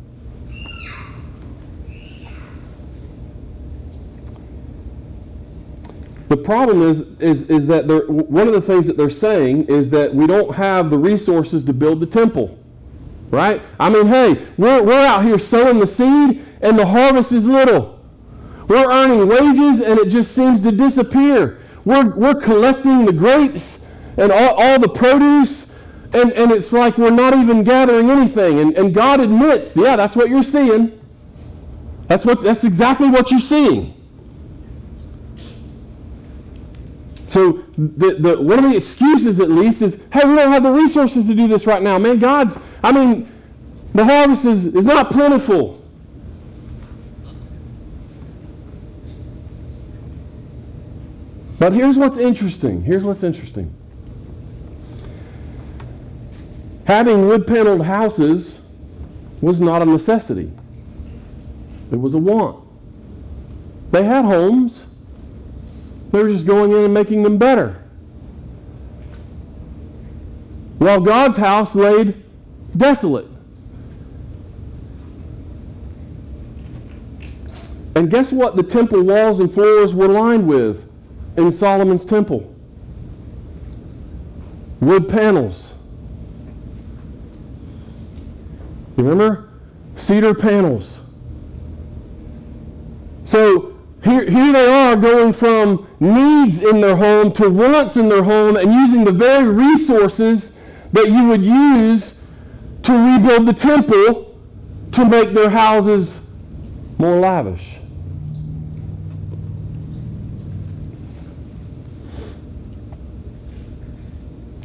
The 6.29 6.37
problem 6.37 6.81
is, 6.81 7.01
is, 7.19 7.43
is 7.43 7.67
that 7.67 7.87
one 7.87 8.47
of 8.47 8.53
the 8.53 8.61
things 8.61 8.85
that 8.87 8.97
they're 8.97 9.09
saying 9.09 9.67
is 9.67 9.89
that 9.91 10.13
we 10.13 10.27
don't 10.27 10.53
have 10.55 10.89
the 10.89 10.97
resources 10.97 11.63
to 11.65 11.73
build 11.73 12.01
the 12.01 12.05
temple. 12.05 12.59
Right? 13.29 13.61
I 13.79 13.89
mean, 13.89 14.07
hey, 14.07 14.45
we're, 14.57 14.83
we're 14.83 15.05
out 15.05 15.23
here 15.23 15.39
sowing 15.39 15.79
the 15.79 15.87
seed 15.87 16.45
and 16.61 16.77
the 16.77 16.85
harvest 16.85 17.31
is 17.31 17.45
little. 17.45 17.99
We're 18.67 18.89
earning 18.91 19.27
wages 19.27 19.79
and 19.81 19.99
it 19.99 20.09
just 20.09 20.33
seems 20.33 20.61
to 20.61 20.71
disappear. 20.71 21.59
We're, 21.85 22.09
we're 22.09 22.35
collecting 22.35 23.05
the 23.05 23.13
grapes 23.13 23.86
and 24.17 24.31
all, 24.31 24.55
all 24.55 24.79
the 24.79 24.89
produce 24.89 25.67
and, 26.13 26.31
and 26.33 26.51
it's 26.51 26.71
like 26.71 26.97
we're 26.97 27.09
not 27.09 27.35
even 27.35 27.63
gathering 27.63 28.09
anything. 28.09 28.59
And, 28.59 28.77
and 28.77 28.93
God 28.93 29.19
admits, 29.19 29.75
yeah, 29.75 29.95
that's 29.95 30.15
what 30.15 30.29
you're 30.29 30.43
seeing. 30.43 30.99
That's, 32.07 32.25
what, 32.25 32.41
that's 32.41 32.63
exactly 32.63 33.09
what 33.09 33.29
you're 33.29 33.39
seeing. 33.39 33.93
So 37.27 37.65
the, 37.77 38.15
the, 38.15 38.41
one 38.41 38.63
of 38.63 38.71
the 38.71 38.77
excuses, 38.77 39.41
at 39.41 39.51
least, 39.51 39.81
is, 39.81 39.95
hey, 40.13 40.25
we 40.25 40.35
don't 40.35 40.51
have 40.51 40.63
the 40.63 40.71
resources 40.71 41.27
to 41.27 41.35
do 41.35 41.47
this 41.47 41.67
right 41.67 41.81
now. 41.81 41.97
Man, 41.99 42.19
God's, 42.19 42.57
I 42.81 42.93
mean, 42.93 43.29
the 43.93 44.05
harvest 44.05 44.45
is, 44.45 44.65
is 44.67 44.85
not 44.85 45.11
plentiful. 45.11 45.83
But 51.59 51.73
here's 51.73 51.97
what's 51.97 52.17
interesting. 52.17 52.83
Here's 52.83 53.03
what's 53.03 53.23
interesting. 53.23 53.76
Having 56.87 57.27
wood 57.27 57.45
paneled 57.45 57.81
houses 57.85 58.61
was 59.41 59.59
not 59.59 59.81
a 59.81 59.85
necessity, 59.85 60.49
it 61.91 61.97
was 61.97 62.13
a 62.13 62.17
want. 62.17 62.65
They 63.91 64.05
had 64.05 64.23
homes, 64.23 64.87
they 66.13 66.23
were 66.23 66.29
just 66.29 66.45
going 66.45 66.71
in 66.71 66.85
and 66.85 66.93
making 66.93 67.23
them 67.23 67.37
better. 67.37 67.83
While 70.77 71.01
God's 71.01 71.35
house 71.35 71.75
laid 71.75 72.23
desolate. 72.77 73.27
And 77.97 78.09
guess 78.09 78.31
what 78.31 78.55
the 78.55 78.63
temple 78.63 79.03
walls 79.03 79.41
and 79.41 79.53
floors 79.53 79.93
were 79.93 80.07
lined 80.07 80.47
with 80.47 80.89
in 81.35 81.51
Solomon's 81.51 82.05
temple? 82.05 82.55
Wood 84.79 85.09
panels. 85.09 85.73
You 88.97 89.03
remember? 89.03 89.49
Cedar 89.95 90.33
panels. 90.33 90.99
So 93.25 93.77
here, 94.03 94.29
here 94.29 94.51
they 94.53 94.67
are 94.67 94.95
going 94.95 95.33
from 95.33 95.87
needs 95.99 96.61
in 96.61 96.81
their 96.81 96.95
home 96.95 97.31
to 97.33 97.49
wants 97.49 97.97
in 97.97 98.09
their 98.09 98.23
home 98.23 98.55
and 98.55 98.73
using 98.73 99.03
the 99.03 99.11
very 99.11 99.47
resources 99.47 100.53
that 100.93 101.09
you 101.09 101.27
would 101.27 101.43
use 101.43 102.23
to 102.83 102.93
rebuild 102.93 103.45
the 103.45 103.53
temple 103.53 104.39
to 104.93 105.05
make 105.05 105.33
their 105.33 105.49
houses 105.49 106.19
more 106.97 107.19
lavish. 107.19 107.77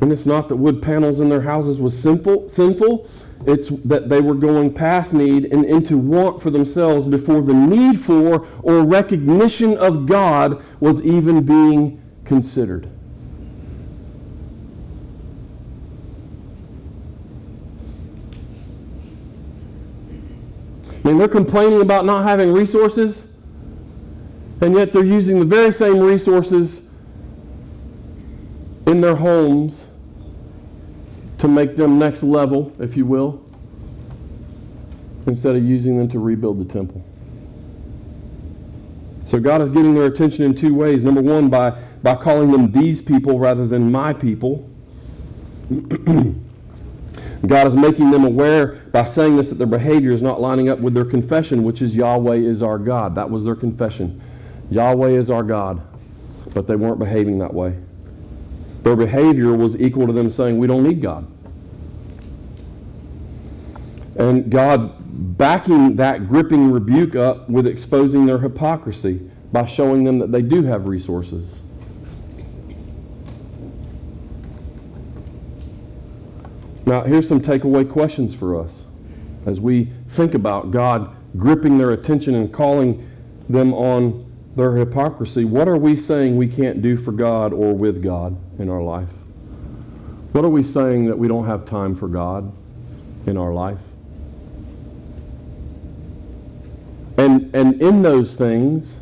And 0.00 0.12
it's 0.12 0.26
not 0.26 0.48
that 0.48 0.56
wood 0.56 0.82
panels 0.82 1.20
in 1.20 1.28
their 1.28 1.42
houses 1.42 1.80
was 1.80 1.96
sinful, 2.00 2.48
sinful. 2.48 3.08
It's 3.44 3.70
that 3.70 4.08
they 4.08 4.20
were 4.20 4.34
going 4.34 4.72
past 4.72 5.14
need 5.14 5.46
and 5.46 5.64
into 5.64 5.98
want 5.98 6.40
for 6.40 6.50
themselves 6.50 7.06
before 7.06 7.42
the 7.42 7.54
need 7.54 8.00
for 8.00 8.46
or 8.62 8.84
recognition 8.84 9.76
of 9.78 10.06
God 10.06 10.62
was 10.78 11.02
even 11.02 11.44
being 11.44 12.00
considered. 12.24 12.88
I 21.04 21.08
mean, 21.08 21.18
they're 21.18 21.26
complaining 21.26 21.80
about 21.80 22.04
not 22.04 22.22
having 22.22 22.52
resources, 22.52 23.26
and 24.60 24.72
yet 24.76 24.92
they're 24.92 25.04
using 25.04 25.40
the 25.40 25.44
very 25.44 25.72
same 25.72 25.98
resources 25.98 26.90
in 28.86 29.00
their 29.00 29.16
homes 29.16 29.86
to 31.42 31.48
make 31.48 31.74
them 31.74 31.98
next 31.98 32.22
level, 32.22 32.72
if 32.78 32.96
you 32.96 33.04
will, 33.04 33.44
instead 35.26 35.56
of 35.56 35.64
using 35.64 35.98
them 35.98 36.08
to 36.08 36.20
rebuild 36.20 36.60
the 36.60 36.72
temple. 36.72 37.04
So 39.26 39.40
God 39.40 39.60
is 39.60 39.68
getting 39.70 39.92
their 39.92 40.04
attention 40.04 40.44
in 40.44 40.54
two 40.54 40.72
ways. 40.72 41.04
Number 41.04 41.20
one, 41.20 41.50
by, 41.50 41.70
by 42.00 42.14
calling 42.14 42.52
them 42.52 42.70
these 42.70 43.02
people 43.02 43.40
rather 43.40 43.66
than 43.66 43.90
my 43.90 44.12
people. 44.12 44.70
God 47.44 47.66
is 47.66 47.74
making 47.74 48.12
them 48.12 48.24
aware 48.24 48.74
by 48.92 49.04
saying 49.04 49.36
this 49.36 49.48
that 49.48 49.58
their 49.58 49.66
behavior 49.66 50.12
is 50.12 50.22
not 50.22 50.40
lining 50.40 50.68
up 50.68 50.78
with 50.78 50.94
their 50.94 51.04
confession, 51.04 51.64
which 51.64 51.82
is 51.82 51.92
Yahweh 51.92 52.36
is 52.36 52.62
our 52.62 52.78
God. 52.78 53.16
That 53.16 53.28
was 53.28 53.42
their 53.42 53.56
confession. 53.56 54.22
Yahweh 54.70 55.08
is 55.08 55.28
our 55.28 55.42
God. 55.42 55.82
But 56.54 56.68
they 56.68 56.76
weren't 56.76 57.00
behaving 57.00 57.40
that 57.40 57.52
way. 57.52 57.76
Their 58.84 58.94
behavior 58.94 59.54
was 59.54 59.76
equal 59.80 60.06
to 60.06 60.12
them 60.12 60.30
saying, 60.30 60.56
We 60.56 60.68
don't 60.68 60.84
need 60.84 61.02
God. 61.02 61.31
And 64.16 64.50
God 64.50 64.94
backing 65.38 65.96
that 65.96 66.28
gripping 66.28 66.70
rebuke 66.70 67.16
up 67.16 67.48
with 67.48 67.66
exposing 67.66 68.26
their 68.26 68.38
hypocrisy 68.38 69.30
by 69.52 69.66
showing 69.66 70.04
them 70.04 70.18
that 70.18 70.32
they 70.32 70.42
do 70.42 70.62
have 70.62 70.88
resources. 70.88 71.62
Now, 76.84 77.02
here's 77.02 77.28
some 77.28 77.40
takeaway 77.40 77.88
questions 77.88 78.34
for 78.34 78.58
us 78.58 78.84
as 79.46 79.60
we 79.60 79.92
think 80.08 80.34
about 80.34 80.70
God 80.70 81.14
gripping 81.38 81.78
their 81.78 81.90
attention 81.90 82.34
and 82.34 82.52
calling 82.52 83.08
them 83.48 83.72
on 83.72 84.30
their 84.56 84.76
hypocrisy. 84.76 85.44
What 85.44 85.68
are 85.68 85.76
we 85.76 85.96
saying 85.96 86.36
we 86.36 86.48
can't 86.48 86.82
do 86.82 86.96
for 86.96 87.12
God 87.12 87.52
or 87.52 87.72
with 87.72 88.02
God 88.02 88.36
in 88.58 88.68
our 88.68 88.82
life? 88.82 89.08
What 90.32 90.44
are 90.44 90.50
we 90.50 90.62
saying 90.62 91.06
that 91.06 91.18
we 91.18 91.28
don't 91.28 91.46
have 91.46 91.64
time 91.64 91.94
for 91.94 92.08
God 92.08 92.52
in 93.26 93.36
our 93.36 93.52
life? 93.52 93.78
And, 97.52 97.80
in 97.82 98.02
those 98.02 98.34
things, 98.34 99.00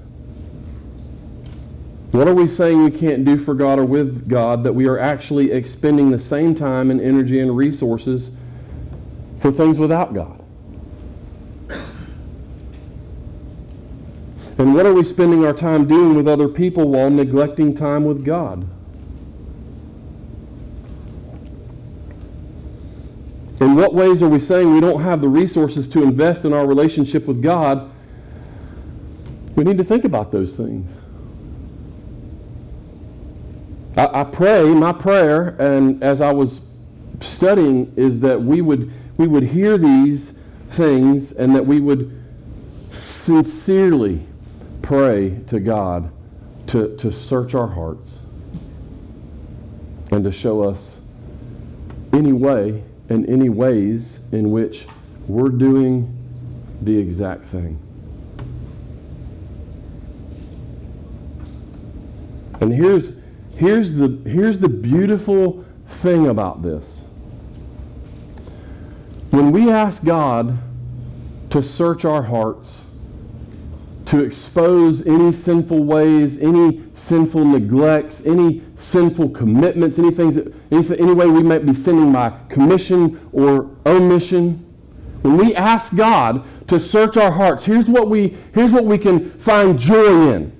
what 2.11 2.29
are 2.29 2.35
we 2.35 2.49
saying 2.49 2.83
we 2.83 2.91
can't 2.91 3.25
do 3.25 3.39
for 3.39 3.55
God 3.55 3.79
or 3.79 3.85
with 3.85 4.29
God 4.29 4.65
that 4.65 4.73
we 4.73 4.89
are 4.89 4.99
actually 4.99 5.53
expending 5.53 6.11
the 6.11 6.19
same 6.19 6.57
time 6.57 6.91
and 6.91 7.01
energy 7.01 7.39
and 7.39 7.57
resources 7.57 8.33
for 9.39 9.53
things 9.53 9.79
without 9.79 10.13
God? 10.13 10.43
And 14.59 14.75
what 14.75 14.85
are 14.85 14.93
we 14.93 15.05
spending 15.05 15.47
our 15.47 15.55
time 15.55 15.87
doing 15.87 16.15
with 16.15 16.29
other 16.29 16.47
people 16.47 16.89
while 16.89 17.09
neglecting 17.09 17.75
time 17.75 18.05
with 18.05 18.25
God? 18.25 18.69
In 23.61 23.77
what 23.77 23.95
ways 23.95 24.23
are 24.23 24.29
we 24.29 24.41
saying 24.41 24.75
we 24.75 24.81
don't 24.81 25.01
have 25.01 25.21
the 25.21 25.29
resources 25.29 25.87
to 25.89 26.03
invest 26.03 26.45
in 26.45 26.53
our 26.53 26.67
relationship 26.67 27.27
with 27.27 27.41
God? 27.41 27.91
We 29.57 29.65
need 29.65 29.79
to 29.79 29.85
think 29.85 30.05
about 30.05 30.33
those 30.33 30.57
things. 30.57 30.91
I, 33.97 34.21
I 34.21 34.25
pray, 34.25 34.65
my 34.67 34.93
prayer, 34.93 35.49
and 35.59 36.03
as 36.03 36.21
I 36.21 36.33
was 36.33 36.61
studying, 37.21 37.93
is 37.97 38.21
that 38.21 38.41
we 38.41 38.63
would, 38.63 38.93
we 39.17 39.27
would 39.27 39.43
hear 39.43 39.77
these 39.77 40.39
things 40.71 41.33
and 41.33 41.55
that 41.55 41.67
we 41.67 41.81
would 41.81 42.17
sincerely 42.91 44.25
pray 44.83 45.41
to 45.49 45.61
God 45.61 46.11
to, 46.69 46.97
to 46.97 47.13
search 47.13 47.55
our 47.55 47.67
hearts 47.67 48.21
and 50.11 50.25
to 50.25 50.33
show 50.33 50.63
us 50.63 51.01
any 52.13 52.33
way 52.33 52.83
and 53.09 53.29
any 53.29 53.49
ways 53.49 54.21
in 54.33 54.51
which 54.51 54.87
we're 55.27 55.49
doing 55.49 56.17
the 56.83 56.97
exact 56.97 57.47
thing. 57.47 57.79
And 62.61 62.73
here's 62.73 63.13
Here's 63.61 63.93
the, 63.93 64.09
here's 64.25 64.59
the 64.59 64.71
beautiful 64.71 65.67
thing 65.87 66.29
about 66.29 66.63
this. 66.63 67.05
When 69.29 69.53
we 69.53 69.71
ask 69.71 70.03
God 70.03 70.57
to 71.51 71.63
search 71.63 72.07
our 72.07 72.23
hearts, 72.23 72.81
to 74.07 74.25
expose 74.25 75.07
any 75.07 75.31
sinful 75.31 75.85
ways, 75.85 76.39
any 76.39 76.83
sinful 76.95 77.45
neglects, 77.45 78.25
any 78.25 78.63
sinful 78.79 79.29
commitments, 79.29 79.99
any 79.99 80.11
things, 80.11 80.39
any, 80.39 80.99
any 80.99 81.13
way 81.13 81.27
we 81.27 81.43
might 81.43 81.67
be 81.67 81.75
sinning 81.75 82.15
by 82.15 82.33
commission 82.49 83.29
or 83.31 83.77
omission. 83.85 84.65
When 85.21 85.37
we 85.37 85.55
ask 85.55 85.95
God 85.95 86.45
to 86.69 86.81
search 86.81 87.19
our 87.19 87.33
hearts, 87.33 87.67
here's 87.67 87.91
what 87.91 88.09
we, 88.09 88.39
here's 88.55 88.73
what 88.73 88.87
we 88.87 88.97
can 88.97 89.39
find 89.39 89.79
joy 89.79 90.33
in. 90.33 90.60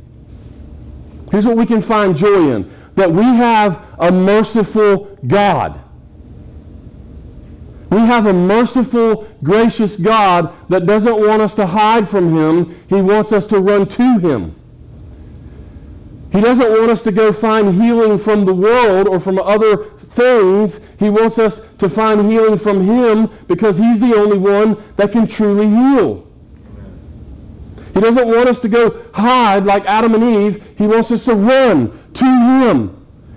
Here's 1.31 1.47
what 1.47 1.57
we 1.57 1.67
can 1.67 1.81
find 1.81 2.17
joy 2.17 2.51
in 2.51 2.71
that 2.97 3.11
we 3.11 3.23
have 3.23 3.87
a 3.99 4.11
merciful 4.11 5.17
God. 5.27 5.81
We 7.91 7.99
have 7.99 8.27
a 8.27 8.33
merciful, 8.33 9.29
gracious 9.43 9.97
God 9.97 10.55
that 10.69 10.87
doesn't 10.87 11.17
want 11.17 11.43
us 11.43 11.55
to 11.57 11.67
hide 11.67 12.09
from 12.09 12.37
Him. 12.37 12.79
He 12.89 13.01
wants 13.01 13.33
us 13.33 13.47
to 13.49 13.59
run 13.59 13.89
to 13.89 14.19
Him. 14.19 14.55
He 16.33 16.41
doesn't 16.41 16.71
want 16.71 16.91
us 16.91 17.03
to 17.03 17.13
go 17.13 17.33
find 17.33 17.81
healing 17.81 18.19
from 18.19 18.45
the 18.45 18.55
world 18.55 19.09
or 19.09 19.19
from 19.19 19.39
other 19.39 19.91
things. 20.11 20.79
He 20.99 21.11
wants 21.11 21.39
us 21.39 21.63
to 21.79 21.89
find 21.89 22.31
healing 22.31 22.59
from 22.59 22.83
Him 22.83 23.29
because 23.49 23.79
He's 23.79 23.99
the 23.99 24.15
only 24.15 24.39
one 24.39 24.83
that 24.97 25.11
can 25.11 25.27
truly 25.27 25.69
heal. 25.69 26.30
He 27.95 28.01
doesn't 28.01 28.27
want 28.27 28.49
us 28.49 28.59
to 28.61 28.69
go 28.69 29.05
hide 29.15 29.67
like 29.67 29.85
Adam 29.87 30.15
and 30.15 30.25
Eve. 30.25 30.63
He 30.77 30.87
wants 30.87 31.11
us 31.11 31.25
to 31.25 31.35
run 31.35 31.99
to 32.15 32.25
Him. 32.25 32.97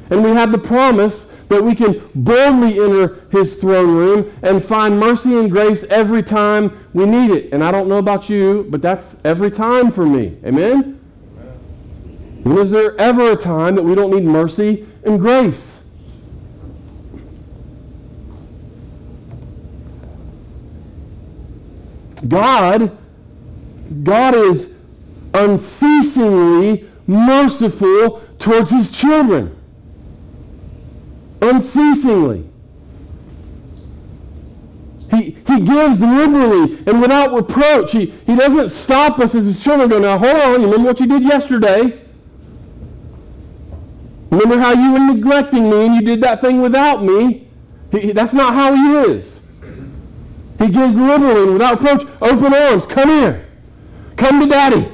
And 0.10 0.24
we 0.24 0.32
have 0.32 0.52
the 0.52 0.58
promise 0.58 1.26
that 1.50 1.64
we 1.64 1.76
can 1.76 2.10
boldly 2.16 2.80
enter 2.80 3.26
His 3.32 3.56
throne 3.58 3.96
room 3.96 4.38
and 4.42 4.64
find 4.64 5.00
mercy 5.00 5.38
and 5.38 5.52
grace 5.52 5.84
every 5.86 6.24
time 6.24 6.88
we 6.94 7.06
need 7.06 7.32
it. 7.32 7.54
And 7.54 7.64
I 7.64 7.72
don't 7.72 7.88
know 7.88 7.98
about 7.98 8.30
you, 8.30 8.66
but 8.70 8.82
that's 8.82 9.16
every 9.24 9.52
time 9.52 9.92
for 9.92 10.06
me. 10.06 10.38
Amen? 10.46 11.00
When 12.44 12.58
is 12.58 12.72
there 12.72 13.00
ever 13.00 13.32
a 13.32 13.36
time 13.36 13.76
that 13.76 13.84
we 13.84 13.96
don't 13.96 14.12
need 14.12 14.26
mercy 14.26 14.86
and 15.04 15.20
grace? 15.20 15.84
God, 22.28 22.98
God 24.04 24.36
is 24.36 24.74
unceasingly 25.34 26.90
merciful 27.08 28.24
towards 28.40 28.72
his 28.72 28.92
children. 28.92 29.56
Unceasingly. 31.42 32.50
He, 35.12 35.38
he 35.46 35.60
gives 35.62 36.00
liberally 36.00 36.80
and 36.88 37.02
without 37.02 37.34
reproach. 37.34 37.92
He, 37.92 38.08
he 38.26 38.36
doesn't 38.36 38.70
stop 38.70 39.20
us 39.20 39.36
as 39.36 39.46
his 39.46 39.64
children 39.64 39.90
go, 39.90 40.00
now 40.00 40.18
hold 40.18 40.36
on, 40.36 40.62
you 40.62 40.68
remember 40.68 40.88
what 40.88 41.00
you 41.00 41.08
did 41.08 41.24
yesterday? 41.24 42.02
Remember 44.32 44.58
how 44.58 44.72
you 44.72 44.94
were 44.94 45.14
neglecting 45.14 45.70
me 45.70 45.86
and 45.86 45.96
you 45.96 46.02
did 46.02 46.22
that 46.22 46.42
thing 46.42 46.62
without 46.62 47.04
me? 47.04 47.48
He, 47.92 48.12
that's 48.12 48.34
not 48.34 48.56
how 48.56 48.74
he 48.74 49.12
is. 49.12 49.42
He 50.58 50.70
gives 50.70 50.98
liberally 50.98 51.44
and 51.44 51.54
without 51.54 51.80
reproach. 51.80 52.08
Open 52.22 52.54
arms. 52.54 52.86
Come 52.88 53.10
here. 53.10 53.48
Come 54.24 54.40
to 54.40 54.46
daddy. 54.46 54.90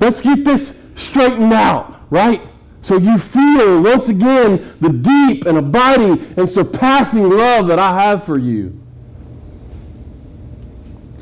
Let's 0.00 0.22
get 0.22 0.46
this 0.46 0.80
straightened 0.96 1.52
out, 1.52 2.00
right? 2.08 2.40
So 2.80 2.96
you 2.96 3.18
feel 3.18 3.82
once 3.82 4.08
again 4.08 4.74
the 4.80 4.88
deep 4.88 5.44
and 5.44 5.58
abiding 5.58 6.32
and 6.38 6.50
surpassing 6.50 7.28
love 7.28 7.66
that 7.66 7.78
I 7.78 8.00
have 8.00 8.24
for 8.24 8.38
you. 8.38 8.80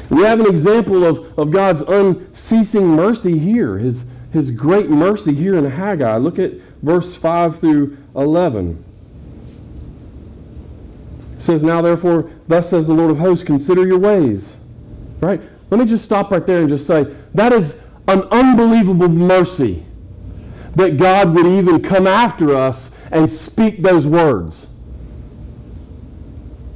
We 0.09 0.22
have 0.22 0.38
an 0.38 0.46
example 0.46 1.05
of, 1.05 1.37
of 1.37 1.51
God's 1.51 1.83
unceasing 1.83 2.87
mercy 2.87 3.37
here, 3.37 3.79
his, 3.79 4.05
his 4.33 4.53
great 4.53 4.88
mercy 4.88 5.35
here 5.35 5.59
in 5.59 5.68
Haggai. 5.68 6.18
Look 6.18 6.38
at 6.38 6.53
verse 6.83 7.16
5 7.16 7.59
through 7.59 7.96
11. 8.14 8.86
Says, 11.38 11.62
Now 11.62 11.83
therefore, 11.83 12.31
thus 12.49 12.70
says 12.70 12.87
the 12.87 12.94
Lord 12.94 13.11
of 13.11 13.18
hosts, 13.18 13.44
consider 13.44 13.87
your 13.87 13.99
ways. 13.99 14.57
Right? 15.20 15.40
Let 15.70 15.81
me 15.81 15.87
just 15.87 16.05
stop 16.05 16.31
right 16.31 16.46
there 16.46 16.61
and 16.61 16.68
just 16.68 16.87
say, 16.87 17.14
that 17.35 17.53
is 17.53 17.77
an 18.09 18.22
unbelievable 18.31 19.09
mercy 19.09 19.85
that 20.77 20.96
God 20.96 21.35
would 21.35 21.46
even 21.46 21.83
come 21.83 22.07
after 22.07 22.55
us 22.55 22.90
and 23.11 23.33
speak 23.33 23.83
those 23.83 24.07
words. 24.07 24.68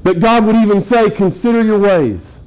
That 0.03 0.21
God 0.21 0.47
would 0.47 0.57
even 0.57 0.81
say, 0.81 1.11
consider 1.11 1.63
your 1.63 1.79
ways. 1.79 2.41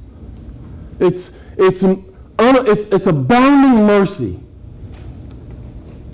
It's, 0.98 1.32
it's, 1.56 1.82
an, 1.82 2.12
it's, 2.38 2.86
it's 2.86 3.06
abounding 3.06 3.86
mercy. 3.86 4.40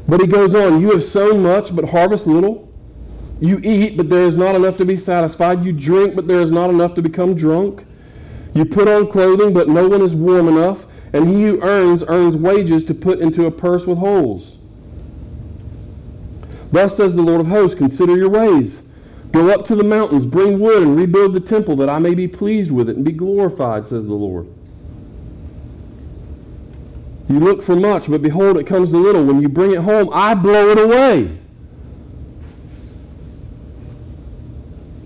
But 0.06 0.20
he 0.20 0.26
goes 0.26 0.54
on, 0.54 0.80
you 0.80 0.90
have 0.90 1.04
sown 1.04 1.42
much, 1.42 1.74
but 1.74 1.86
harvest 1.86 2.26
little. 2.26 2.69
You 3.40 3.58
eat, 3.62 3.96
but 3.96 4.10
there 4.10 4.24
is 4.24 4.36
not 4.36 4.54
enough 4.54 4.76
to 4.78 4.84
be 4.84 4.96
satisfied. 4.96 5.64
You 5.64 5.72
drink, 5.72 6.14
but 6.14 6.28
there 6.28 6.40
is 6.40 6.50
not 6.50 6.70
enough 6.70 6.94
to 6.94 7.02
become 7.02 7.34
drunk. 7.34 7.86
You 8.52 8.64
put 8.64 8.88
on 8.88 9.10
clothing, 9.10 9.52
but 9.52 9.68
no 9.68 9.88
one 9.88 10.02
is 10.02 10.14
warm 10.14 10.48
enough 10.48 10.86
and 11.12 11.28
he 11.28 11.42
who 11.42 11.60
earns 11.62 12.04
earns 12.04 12.36
wages 12.36 12.84
to 12.84 12.94
put 12.94 13.20
into 13.20 13.46
a 13.46 13.50
purse 13.50 13.86
with 13.86 13.98
holes. 13.98 14.58
Thus 16.72 16.96
says 16.96 17.14
the 17.14 17.22
Lord 17.22 17.40
of 17.40 17.48
hosts, 17.48 17.76
consider 17.76 18.16
your 18.16 18.28
ways. 18.28 18.82
Go 19.32 19.50
up 19.50 19.64
to 19.66 19.76
the 19.76 19.84
mountains, 19.84 20.24
bring 20.24 20.60
wood, 20.60 20.82
and 20.82 20.96
rebuild 20.96 21.34
the 21.34 21.40
temple, 21.40 21.76
that 21.76 21.90
I 21.90 21.98
may 21.98 22.14
be 22.14 22.28
pleased 22.28 22.70
with 22.70 22.88
it 22.88 22.96
and 22.96 23.04
be 23.04 23.12
glorified, 23.12 23.86
says 23.86 24.06
the 24.06 24.14
Lord. 24.14 24.46
You 27.28 27.38
look 27.38 27.62
for 27.62 27.76
much, 27.76 28.08
but 28.08 28.22
behold, 28.22 28.56
it 28.56 28.66
comes 28.66 28.90
to 28.90 28.96
little. 28.96 29.24
When 29.24 29.40
you 29.40 29.48
bring 29.48 29.72
it 29.72 29.78
home, 29.78 30.10
I 30.12 30.34
blow 30.34 30.70
it 30.70 30.78
away. 30.78 31.38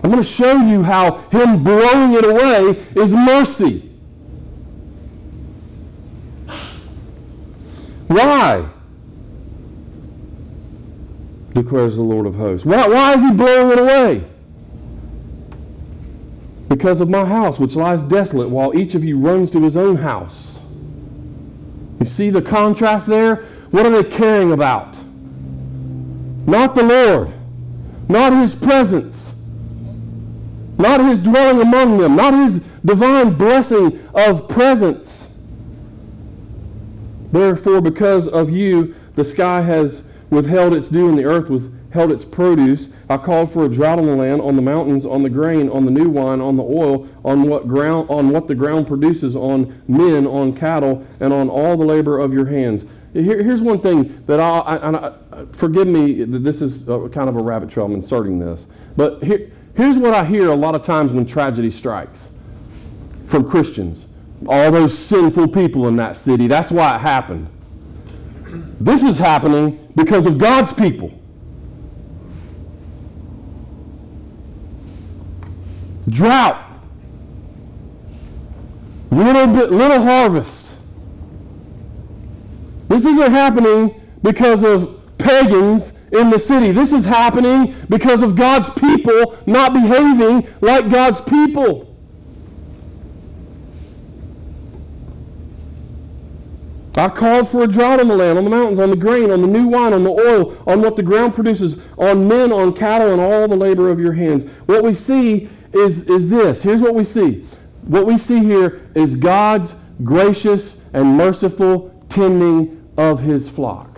I'm 0.05 0.11
going 0.11 0.21
to 0.21 0.29
show 0.29 0.57
you 0.57 0.83
how 0.83 1.17
Him 1.31 1.63
blowing 1.63 2.13
it 2.13 2.23
away 2.23 2.85
is 2.95 3.15
mercy. 3.15 3.89
Why? 8.05 8.69
declares 11.55 11.95
the 11.95 12.03
Lord 12.03 12.27
of 12.27 12.35
hosts. 12.35 12.67
Why, 12.67 12.87
why 12.87 13.15
is 13.15 13.23
he 13.23 13.31
blowing 13.31 13.71
it 13.71 13.79
away? 13.79 14.23
Because 16.67 17.01
of 17.01 17.09
my 17.09 17.25
house, 17.25 17.57
which 17.57 17.75
lies 17.75 18.03
desolate, 18.03 18.49
while 18.49 18.77
each 18.77 18.93
of 18.93 19.03
you 19.03 19.17
runs 19.17 19.49
to 19.51 19.63
his 19.63 19.75
own 19.75 19.95
house. 19.95 20.61
You 21.99 22.05
see 22.05 22.29
the 22.29 22.43
contrast 22.43 23.07
there? 23.07 23.37
What 23.71 23.87
are 23.87 23.89
they 23.89 24.07
caring 24.07 24.51
about? 24.51 24.95
Not 26.45 26.75
the 26.75 26.83
Lord, 26.83 27.33
not 28.07 28.33
his 28.33 28.53
presence, 28.53 29.34
not 30.77 30.99
his 30.99 31.19
dwelling 31.19 31.61
among 31.61 31.97
them, 31.97 32.15
not 32.15 32.33
his 32.33 32.61
divine 32.83 33.33
blessing 33.33 34.07
of 34.13 34.47
presence. 34.47 35.27
Therefore, 37.31 37.81
because 37.81 38.27
of 38.27 38.49
you, 38.49 38.95
the 39.15 39.25
sky 39.25 39.61
has 39.61 40.03
withheld 40.29 40.73
its 40.73 40.89
dew 40.89 41.09
and 41.09 41.17
the 41.17 41.25
earth 41.25 41.49
withheld 41.49 42.11
its 42.11 42.25
produce. 42.25 42.89
I 43.09 43.17
called 43.17 43.51
for 43.51 43.65
a 43.65 43.69
drought 43.69 43.99
on 43.99 44.05
the 44.05 44.15
land, 44.15 44.41
on 44.41 44.55
the 44.55 44.61
mountains, 44.61 45.05
on 45.05 45.23
the 45.23 45.29
grain, 45.29 45.69
on 45.69 45.85
the 45.85 45.91
new 45.91 46.09
wine, 46.09 46.41
on 46.41 46.57
the 46.57 46.63
oil, 46.63 47.07
on 47.23 47.43
what 47.43 47.67
ground 47.67 48.09
on 48.09 48.29
what 48.29 48.47
the 48.47 48.55
ground 48.55 48.87
produces, 48.87 49.35
on 49.35 49.81
men, 49.87 50.27
on 50.27 50.55
cattle, 50.55 51.05
and 51.19 51.33
on 51.33 51.49
all 51.49 51.77
the 51.77 51.85
labor 51.85 52.19
of 52.19 52.33
your 52.33 52.45
hands. 52.45 52.85
Here, 53.13 53.41
here's 53.41 53.61
one 53.61 53.79
thing 53.79 54.23
that 54.27 54.41
I, 54.41 54.59
I, 54.59 55.07
I, 55.07 55.45
forgive 55.53 55.87
me. 55.87 56.23
that 56.25 56.39
This 56.39 56.61
is 56.61 56.85
kind 56.85 57.29
of 57.29 57.37
a 57.37 57.41
rabbit 57.41 57.69
trail. 57.69 57.85
I'm 57.85 57.93
inserting 57.93 58.39
this, 58.39 58.67
but 58.97 59.23
here, 59.23 59.51
here's 59.75 59.97
what 59.97 60.13
I 60.13 60.25
hear 60.25 60.49
a 60.49 60.55
lot 60.55 60.75
of 60.75 60.83
times 60.83 61.11
when 61.11 61.25
tragedy 61.25 61.71
strikes 61.71 62.29
from 63.27 63.49
Christians. 63.49 64.07
All 64.47 64.71
those 64.71 64.97
sinful 64.97 65.49
people 65.49 65.87
in 65.87 65.95
that 65.97 66.17
city. 66.17 66.47
That's 66.47 66.71
why 66.71 66.95
it 66.95 66.99
happened. 66.99 67.47
This 68.79 69.03
is 69.03 69.17
happening 69.17 69.91
because 69.95 70.25
of 70.25 70.37
God's 70.37 70.73
people. 70.73 71.11
Drought. 76.07 76.61
Little 79.11 79.47
bit, 79.47 79.71
little 79.71 80.01
harvest. 80.01 80.73
This 82.89 83.05
isn't 83.05 83.31
happening 83.31 84.01
because 84.21 84.63
of 84.63 85.01
pagans 85.17 85.94
in 86.15 86.29
the 86.29 86.39
city. 86.39 86.71
This 86.71 86.91
is 86.91 87.05
happening 87.05 87.75
because 87.89 88.21
of 88.21 88.35
God's 88.35 88.69
people 88.71 89.37
not 89.45 89.73
behaving 89.73 90.47
like 90.61 90.89
God's 90.89 91.21
people. 91.21 91.95
I 96.97 97.09
called 97.09 97.49
for 97.49 97.63
a 97.63 97.67
drought 97.67 97.99
on 97.99 98.07
the 98.07 98.15
land, 98.15 98.37
on 98.37 98.45
the 98.45 98.49
mountains, 98.49 98.79
on 98.79 98.89
the 98.89 98.95
grain, 98.95 99.29
on 99.29 99.41
the 99.41 99.47
new 99.47 99.67
wine, 99.67 99.91
on 99.91 100.05
the 100.05 100.11
oil, 100.11 100.57
on 100.65 100.81
what 100.81 100.95
the 100.95 101.03
ground 101.03 101.33
produces, 101.33 101.77
on 101.97 102.25
men, 102.27 102.53
on 102.53 102.73
cattle, 102.73 103.11
and 103.11 103.21
all 103.21 103.49
the 103.49 103.55
labor 103.57 103.89
of 103.89 103.99
your 103.99 104.13
hands. 104.13 104.45
What 104.65 104.81
we 104.81 104.93
see 104.93 105.49
is, 105.73 106.03
is 106.03 106.29
this. 106.29 106.63
Here's 106.63 106.81
what 106.81 106.95
we 106.95 107.03
see. 107.03 107.45
What 107.81 108.05
we 108.05 108.17
see 108.17 108.39
here 108.39 108.89
is 108.95 109.17
God's 109.17 109.75
gracious 110.05 110.81
and 110.93 111.17
merciful 111.17 111.93
tending 112.07 112.89
of 112.97 113.19
his 113.19 113.49
flock. 113.49 113.94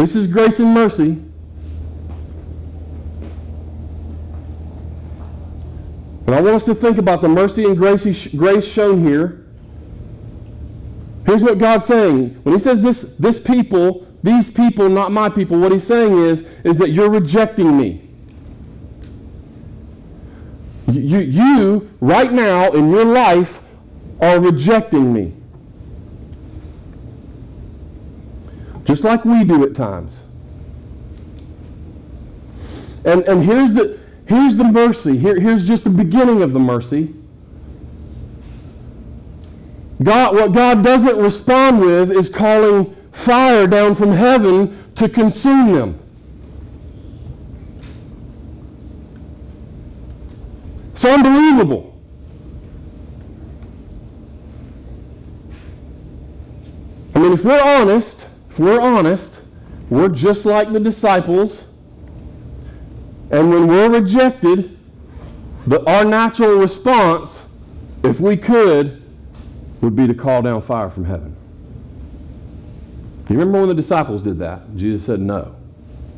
This 0.00 0.16
is 0.16 0.26
grace 0.26 0.58
and 0.58 0.72
mercy. 0.72 1.22
And 6.26 6.34
I 6.34 6.40
want 6.40 6.56
us 6.56 6.64
to 6.64 6.74
think 6.74 6.98
about 6.98 7.22
the 7.22 7.28
mercy 7.28 7.64
and 7.64 7.76
grace, 7.76 8.28
grace 8.34 8.66
shown 8.66 9.02
here 9.02 9.40
Here's 11.30 11.44
what 11.44 11.58
God's 11.58 11.86
saying. 11.86 12.40
When 12.42 12.54
he 12.54 12.60
says 12.60 12.80
this, 12.82 13.02
this 13.18 13.38
people, 13.38 14.06
these 14.22 14.50
people, 14.50 14.88
not 14.88 15.12
my 15.12 15.28
people, 15.28 15.58
what 15.60 15.70
he's 15.70 15.86
saying 15.86 16.16
is, 16.18 16.44
is 16.64 16.78
that 16.78 16.90
you're 16.90 17.08
rejecting 17.08 17.76
me. 17.76 18.08
You, 20.88 21.18
you, 21.18 21.90
right 22.00 22.32
now 22.32 22.72
in 22.72 22.90
your 22.90 23.04
life, 23.04 23.60
are 24.20 24.40
rejecting 24.40 25.12
me. 25.12 25.34
Just 28.90 29.04
like 29.04 29.24
we 29.24 29.44
do 29.44 29.62
at 29.62 29.76
times. 29.76 30.24
And, 33.04 33.22
and 33.22 33.44
here's, 33.44 33.72
the, 33.72 34.00
here's 34.26 34.56
the 34.56 34.64
mercy. 34.64 35.16
Here, 35.16 35.38
here's 35.38 35.64
just 35.64 35.84
the 35.84 35.90
beginning 35.90 36.42
of 36.42 36.52
the 36.52 36.58
mercy. 36.58 37.14
God, 40.02 40.34
what 40.34 40.52
God 40.52 40.82
doesn't 40.82 41.16
respond 41.16 41.80
with 41.80 42.10
is 42.10 42.28
calling 42.28 42.96
fire 43.12 43.68
down 43.68 43.94
from 43.94 44.10
heaven 44.10 44.92
to 44.96 45.08
consume 45.08 45.72
them. 45.72 46.00
It's 50.94 51.04
unbelievable. 51.04 51.96
I 57.14 57.20
mean, 57.20 57.34
if 57.34 57.44
we're 57.44 57.62
honest, 57.62 58.26
we're 58.60 58.80
honest, 58.80 59.40
we're 59.88 60.10
just 60.10 60.44
like 60.44 60.70
the 60.72 60.80
disciples. 60.80 61.66
And 63.30 63.48
when 63.48 63.66
we're 63.66 63.88
rejected, 63.88 64.78
the, 65.66 65.82
our 65.90 66.04
natural 66.04 66.58
response, 66.58 67.46
if 68.02 68.20
we 68.20 68.36
could, 68.36 69.02
would 69.80 69.96
be 69.96 70.06
to 70.06 70.12
call 70.12 70.42
down 70.42 70.60
fire 70.60 70.90
from 70.90 71.06
heaven. 71.06 71.34
You 73.30 73.38
remember 73.38 73.60
when 73.60 73.68
the 73.68 73.74
disciples 73.74 74.20
did 74.20 74.38
that? 74.40 74.76
Jesus 74.76 75.06
said 75.06 75.20
no, 75.20 75.56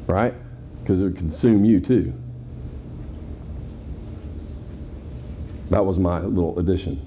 right? 0.07 0.35
Because 0.81 1.01
it 1.01 1.05
would 1.05 1.17
consume 1.17 1.65
you 1.65 1.79
too. 1.79 2.13
That 5.71 5.85
was 5.85 5.99
my 5.99 6.21
little 6.21 6.59
addition. 6.59 7.07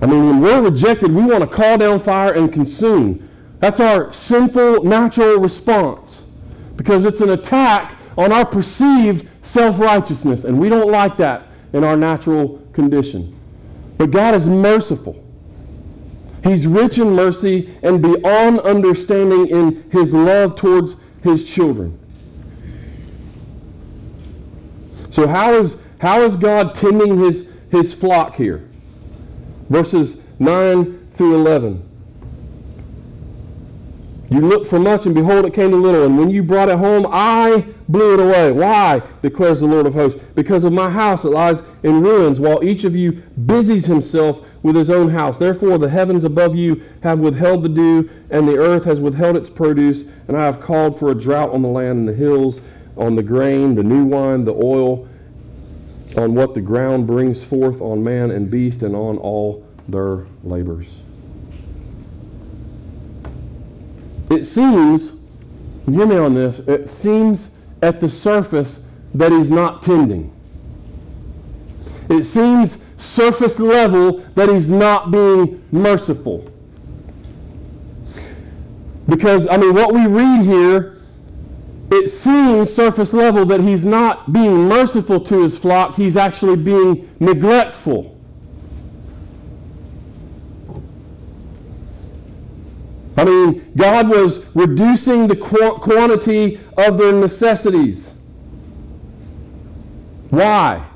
I 0.00 0.06
mean, 0.06 0.26
when 0.26 0.40
we're 0.40 0.62
rejected, 0.62 1.10
we 1.12 1.24
want 1.24 1.40
to 1.40 1.46
call 1.46 1.78
down 1.78 2.00
fire 2.00 2.32
and 2.32 2.52
consume. 2.52 3.28
That's 3.58 3.80
our 3.80 4.12
sinful, 4.12 4.84
natural 4.84 5.38
response 5.38 6.30
because 6.76 7.04
it's 7.04 7.20
an 7.20 7.30
attack 7.30 8.00
on 8.16 8.32
our 8.32 8.46
perceived 8.46 9.28
self 9.42 9.78
righteousness, 9.80 10.44
and 10.44 10.58
we 10.58 10.68
don't 10.68 10.90
like 10.90 11.16
that 11.16 11.48
in 11.72 11.82
our 11.84 11.96
natural 11.96 12.58
condition. 12.72 13.38
But 13.96 14.12
God 14.12 14.34
is 14.34 14.48
merciful. 14.48 15.24
He's 16.44 16.66
rich 16.66 16.98
in 16.98 17.14
mercy 17.14 17.76
and 17.82 18.00
beyond 18.00 18.60
understanding 18.60 19.48
in 19.48 19.90
his 19.90 20.14
love 20.14 20.54
towards 20.54 20.96
his 21.22 21.44
children. 21.44 21.98
So 25.10 25.26
how 25.26 25.54
is 25.54 25.78
how 25.98 26.20
is 26.20 26.36
God 26.36 26.76
tending 26.76 27.18
his, 27.18 27.48
his 27.70 27.92
flock 27.92 28.36
here? 28.36 28.67
Verses 29.68 30.22
9 30.38 31.08
through 31.12 31.34
11. 31.34 31.88
You 34.30 34.40
looked 34.40 34.66
for 34.66 34.78
much, 34.78 35.06
and 35.06 35.14
behold, 35.14 35.46
it 35.46 35.54
came 35.54 35.70
to 35.70 35.76
little. 35.76 36.04
And 36.04 36.18
when 36.18 36.28
you 36.28 36.42
brought 36.42 36.68
it 36.68 36.78
home, 36.78 37.06
I 37.10 37.66
blew 37.88 38.12
it 38.12 38.20
away. 38.20 38.52
Why? 38.52 39.02
declares 39.22 39.60
the 39.60 39.66
Lord 39.66 39.86
of 39.86 39.94
hosts. 39.94 40.20
Because 40.34 40.64
of 40.64 40.72
my 40.72 40.90
house 40.90 41.22
that 41.22 41.30
lies 41.30 41.62
in 41.82 42.02
ruins, 42.02 42.38
while 42.38 42.62
each 42.62 42.84
of 42.84 42.94
you 42.94 43.22
busies 43.46 43.86
himself 43.86 44.46
with 44.62 44.76
his 44.76 44.90
own 44.90 45.08
house. 45.08 45.38
Therefore, 45.38 45.78
the 45.78 45.88
heavens 45.88 46.24
above 46.24 46.54
you 46.54 46.82
have 47.02 47.20
withheld 47.20 47.62
the 47.62 47.70
dew, 47.70 48.10
and 48.30 48.46
the 48.46 48.58
earth 48.58 48.84
has 48.84 49.00
withheld 49.00 49.36
its 49.36 49.48
produce. 49.48 50.04
And 50.28 50.36
I 50.36 50.44
have 50.44 50.60
called 50.60 50.98
for 50.98 51.10
a 51.10 51.14
drought 51.14 51.50
on 51.50 51.62
the 51.62 51.68
land 51.68 52.00
and 52.00 52.08
the 52.08 52.12
hills, 52.12 52.60
on 52.98 53.16
the 53.16 53.22
grain, 53.22 53.76
the 53.76 53.82
new 53.82 54.04
wine, 54.04 54.44
the 54.44 54.54
oil, 54.54 55.08
on 56.18 56.34
what 56.34 56.54
the 56.54 56.60
ground 56.60 57.06
brings 57.06 57.42
forth, 57.42 57.80
on 57.80 58.02
man 58.02 58.30
and 58.30 58.50
beast, 58.50 58.82
and 58.82 58.94
on 58.94 59.16
all 59.18 59.66
their 59.88 60.26
labors. 60.42 61.00
It 64.30 64.44
seems, 64.44 65.12
hear 65.86 66.06
me 66.06 66.16
on 66.16 66.34
this, 66.34 66.58
it 66.60 66.90
seems 66.90 67.50
at 67.80 68.00
the 68.00 68.08
surface 68.08 68.82
that 69.14 69.32
he's 69.32 69.50
not 69.50 69.82
tending. 69.82 70.34
It 72.10 72.24
seems 72.24 72.78
surface 72.98 73.58
level 73.58 74.18
that 74.34 74.48
he's 74.48 74.70
not 74.70 75.10
being 75.10 75.64
merciful. 75.70 76.50
Because, 79.08 79.46
I 79.48 79.56
mean, 79.56 79.74
what 79.74 79.94
we 79.94 80.06
read 80.06 80.44
here, 80.44 80.97
it 81.90 82.08
seems 82.08 82.72
surface 82.72 83.12
level 83.12 83.46
that 83.46 83.60
he's 83.60 83.86
not 83.86 84.32
being 84.32 84.68
merciful 84.68 85.20
to 85.20 85.42
his 85.42 85.58
flock, 85.58 85.96
he's 85.96 86.16
actually 86.16 86.56
being 86.56 87.10
neglectful. 87.18 88.18
I 93.16 93.24
mean, 93.24 93.72
God 93.76 94.08
was 94.08 94.44
reducing 94.54 95.26
the 95.26 95.34
qu- 95.34 95.78
quantity 95.80 96.60
of 96.76 96.98
their 96.98 97.12
necessities. 97.12 98.12
Why? 100.30 100.86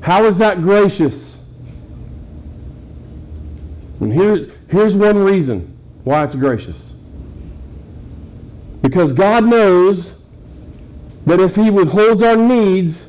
How 0.00 0.24
is 0.26 0.38
that 0.38 0.60
gracious? 0.60 1.44
And 4.00 4.12
here's, 4.12 4.48
here's 4.68 4.94
one 4.94 5.18
reason 5.18 5.76
why 6.04 6.24
it's 6.24 6.34
gracious. 6.34 6.91
Because 8.82 9.12
God 9.12 9.46
knows 9.46 10.12
that 11.24 11.40
if 11.40 11.56
He 11.56 11.70
withholds 11.70 12.22
our 12.22 12.36
needs, 12.36 13.08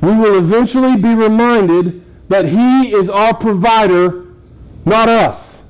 we 0.00 0.16
will 0.16 0.38
eventually 0.38 0.96
be 0.96 1.14
reminded 1.14 2.04
that 2.28 2.46
He 2.46 2.94
is 2.94 3.10
our 3.10 3.34
provider, 3.34 4.26
not 4.84 5.08
us. 5.08 5.62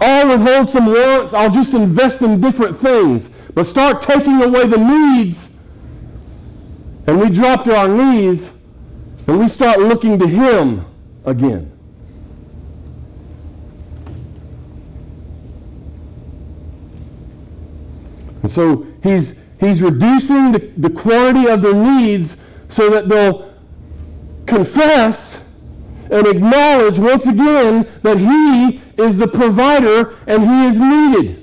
I'll 0.00 0.36
withhold 0.36 0.68
some 0.68 0.86
wants, 0.86 1.32
I'll 1.32 1.50
just 1.50 1.74
invest 1.74 2.22
in 2.22 2.40
different 2.40 2.78
things. 2.78 3.30
But 3.54 3.64
start 3.64 4.02
taking 4.02 4.42
away 4.42 4.66
the 4.66 4.78
needs, 4.78 5.56
and 7.06 7.20
we 7.20 7.30
drop 7.30 7.64
to 7.64 7.76
our 7.76 7.88
knees, 7.88 8.56
and 9.26 9.38
we 9.38 9.48
start 9.48 9.78
looking 9.78 10.18
to 10.18 10.26
Him 10.26 10.84
again. 11.24 11.71
And 18.42 18.50
so 18.50 18.86
he's, 19.02 19.38
he's 19.60 19.80
reducing 19.82 20.52
the, 20.52 20.72
the 20.76 20.90
quantity 20.90 21.48
of 21.48 21.62
their 21.62 21.74
needs 21.74 22.36
so 22.68 22.90
that 22.90 23.08
they'll 23.08 23.52
confess 24.46 25.42
and 26.10 26.26
acknowledge 26.26 26.98
once 26.98 27.26
again 27.26 27.88
that 28.02 28.18
He 28.18 28.82
is 29.02 29.16
the 29.16 29.28
provider 29.28 30.16
and 30.26 30.42
He 30.42 30.66
is 30.66 30.80
needed. 30.80 31.38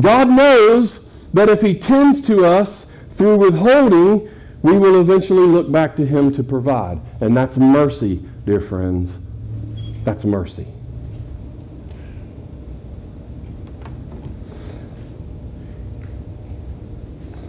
God 0.00 0.30
knows 0.30 1.06
that 1.34 1.48
if 1.48 1.60
He 1.60 1.74
tends 1.76 2.20
to 2.22 2.44
us 2.44 2.86
through 3.16 3.36
withholding, 3.38 4.30
we 4.62 4.78
will 4.78 5.00
eventually 5.00 5.46
look 5.46 5.70
back 5.72 5.96
to 5.96 6.06
Him 6.06 6.32
to 6.32 6.44
provide. 6.44 7.00
And 7.20 7.36
that's 7.36 7.58
mercy, 7.58 8.24
dear 8.44 8.60
friends. 8.60 9.18
That's 10.04 10.24
mercy. 10.24 10.66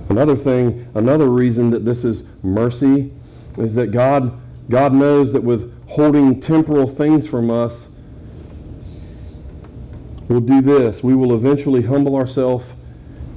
Another 0.10 0.36
thing, 0.36 0.88
another 0.96 1.30
reason 1.30 1.70
that 1.70 1.86
this 1.86 2.04
is 2.04 2.24
mercy 2.44 3.12
is 3.58 3.76
that 3.76 3.92
God, 3.92 4.40
God 4.70 4.92
knows 4.92 5.32
that 5.34 5.44
with 5.44 5.72
holding 5.88 6.42
temporal 6.42 6.88
things 6.88 7.28
from 7.28 7.52
us, 7.52 7.90
we'll 10.28 10.42
do 10.42 10.62
this. 10.62 11.04
We 11.04 11.16
will 11.16 11.34
eventually 11.34 11.84
humble 11.84 12.16
ourselves 12.16 12.66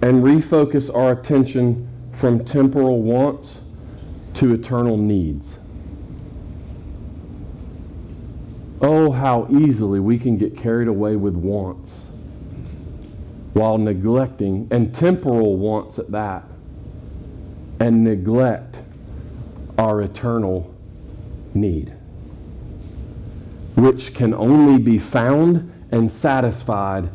and 0.01 0.25
refocus 0.25 0.95
our 0.95 1.13
attention 1.13 1.89
from 2.13 2.45
temporal 2.45 3.03
wants 3.03 3.67
to 4.35 4.53
eternal 4.55 4.97
needs. 4.97 5.59
Oh, 8.83 9.13
how 9.13 9.47
easily 9.49 10.01
we 10.01 10.19
can 10.19 10.37
get 10.37 10.57
carried 10.57 10.89
away 10.89 11.15
with 11.15 11.35
wants 11.35 12.05
while 13.53 13.79
neglecting, 13.79 14.67
and 14.71 14.95
temporal 14.95 15.57
wants 15.57 15.99
at 15.99 16.11
that, 16.11 16.43
and 17.79 18.03
neglect 18.03 18.79
our 19.79 20.01
eternal 20.01 20.75
need, 21.55 21.93
which 23.77 24.15
can 24.15 24.33
only 24.33 24.83
be 24.83 24.99
found 24.99 25.71
and 25.91 26.11
satisfied 26.11 27.11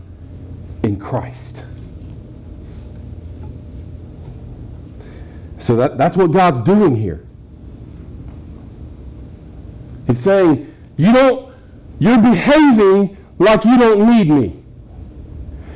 in 0.83 0.99
Christ. 0.99 1.63
So 5.57 5.75
that, 5.77 5.97
that's 5.97 6.15
what 6.15 6.31
God's 6.31 6.61
doing 6.61 6.95
here. 6.95 7.25
He's 10.05 10.19
saying, 10.19 10.73
you 10.95 11.11
don't, 11.11 11.46
you're 11.99 12.21
behaving 12.21 13.17
like 13.39 13.65
you 13.65 13.77
don't 13.77 14.09
need 14.09 14.29
me. 14.29 14.63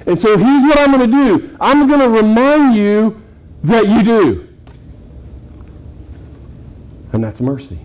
And 0.05 0.19
so 0.19 0.37
here's 0.37 0.63
what 0.63 0.79
I'm 0.79 0.91
going 0.97 1.11
to 1.11 1.39
do. 1.39 1.57
I'm 1.59 1.87
going 1.87 1.99
to 1.99 2.09
remind 2.09 2.75
you 2.75 3.21
that 3.63 3.87
you 3.87 4.03
do. 4.03 4.47
And 7.13 7.23
that's 7.23 7.41
mercy. 7.41 7.79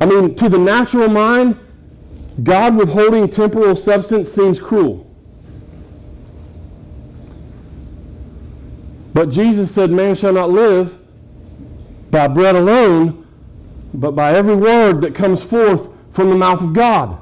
I 0.00 0.06
mean, 0.06 0.34
to 0.36 0.48
the 0.48 0.58
natural 0.58 1.08
mind, 1.08 1.58
God 2.42 2.76
withholding 2.76 3.28
temporal 3.28 3.76
substance 3.76 4.32
seems 4.32 4.60
cruel. 4.60 5.04
But 9.12 9.30
Jesus 9.30 9.74
said, 9.74 9.90
Man 9.90 10.14
shall 10.14 10.32
not 10.32 10.50
live 10.50 10.96
by 12.10 12.28
bread 12.28 12.54
alone, 12.54 13.26
but 13.92 14.12
by 14.12 14.32
every 14.32 14.54
word 14.54 15.00
that 15.02 15.14
comes 15.14 15.42
forth 15.42 15.88
from 16.18 16.30
the 16.30 16.36
mouth 16.36 16.60
of 16.60 16.72
God. 16.72 17.16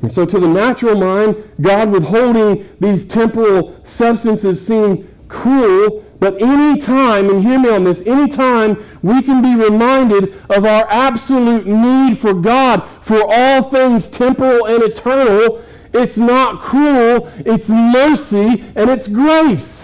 And 0.00 0.12
so, 0.12 0.24
to 0.24 0.38
the 0.38 0.46
natural 0.46 0.94
mind, 0.94 1.42
God 1.60 1.90
withholding 1.90 2.68
these 2.78 3.04
temporal 3.04 3.80
substances 3.84 4.64
seem 4.64 5.12
cruel, 5.26 6.04
but 6.20 6.40
any 6.40 6.80
time, 6.80 7.28
and 7.30 7.42
hear 7.42 7.58
me 7.58 7.68
on 7.68 7.82
this, 7.82 8.00
any 8.06 8.28
time 8.28 8.76
we 9.02 9.20
can 9.20 9.42
be 9.42 9.60
reminded 9.60 10.40
of 10.50 10.64
our 10.64 10.86
absolute 10.88 11.66
need 11.66 12.20
for 12.20 12.32
God, 12.32 12.88
for 13.02 13.20
all 13.28 13.64
things 13.64 14.06
temporal 14.06 14.68
and 14.68 14.84
eternal, 14.84 15.64
it's 15.92 16.18
not 16.18 16.60
cruel, 16.60 17.28
it's 17.38 17.68
mercy, 17.68 18.64
and 18.76 18.88
it's 18.88 19.08
grace. 19.08 19.77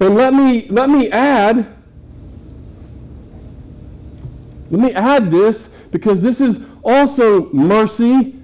And 0.00 0.14
let 0.14 0.34
me, 0.34 0.66
let 0.68 0.90
me 0.90 1.10
add, 1.10 1.66
let 4.70 4.80
me 4.80 4.92
add 4.92 5.30
this 5.30 5.68
because 5.90 6.20
this 6.20 6.40
is 6.40 6.60
also 6.82 7.50
mercy, 7.52 8.36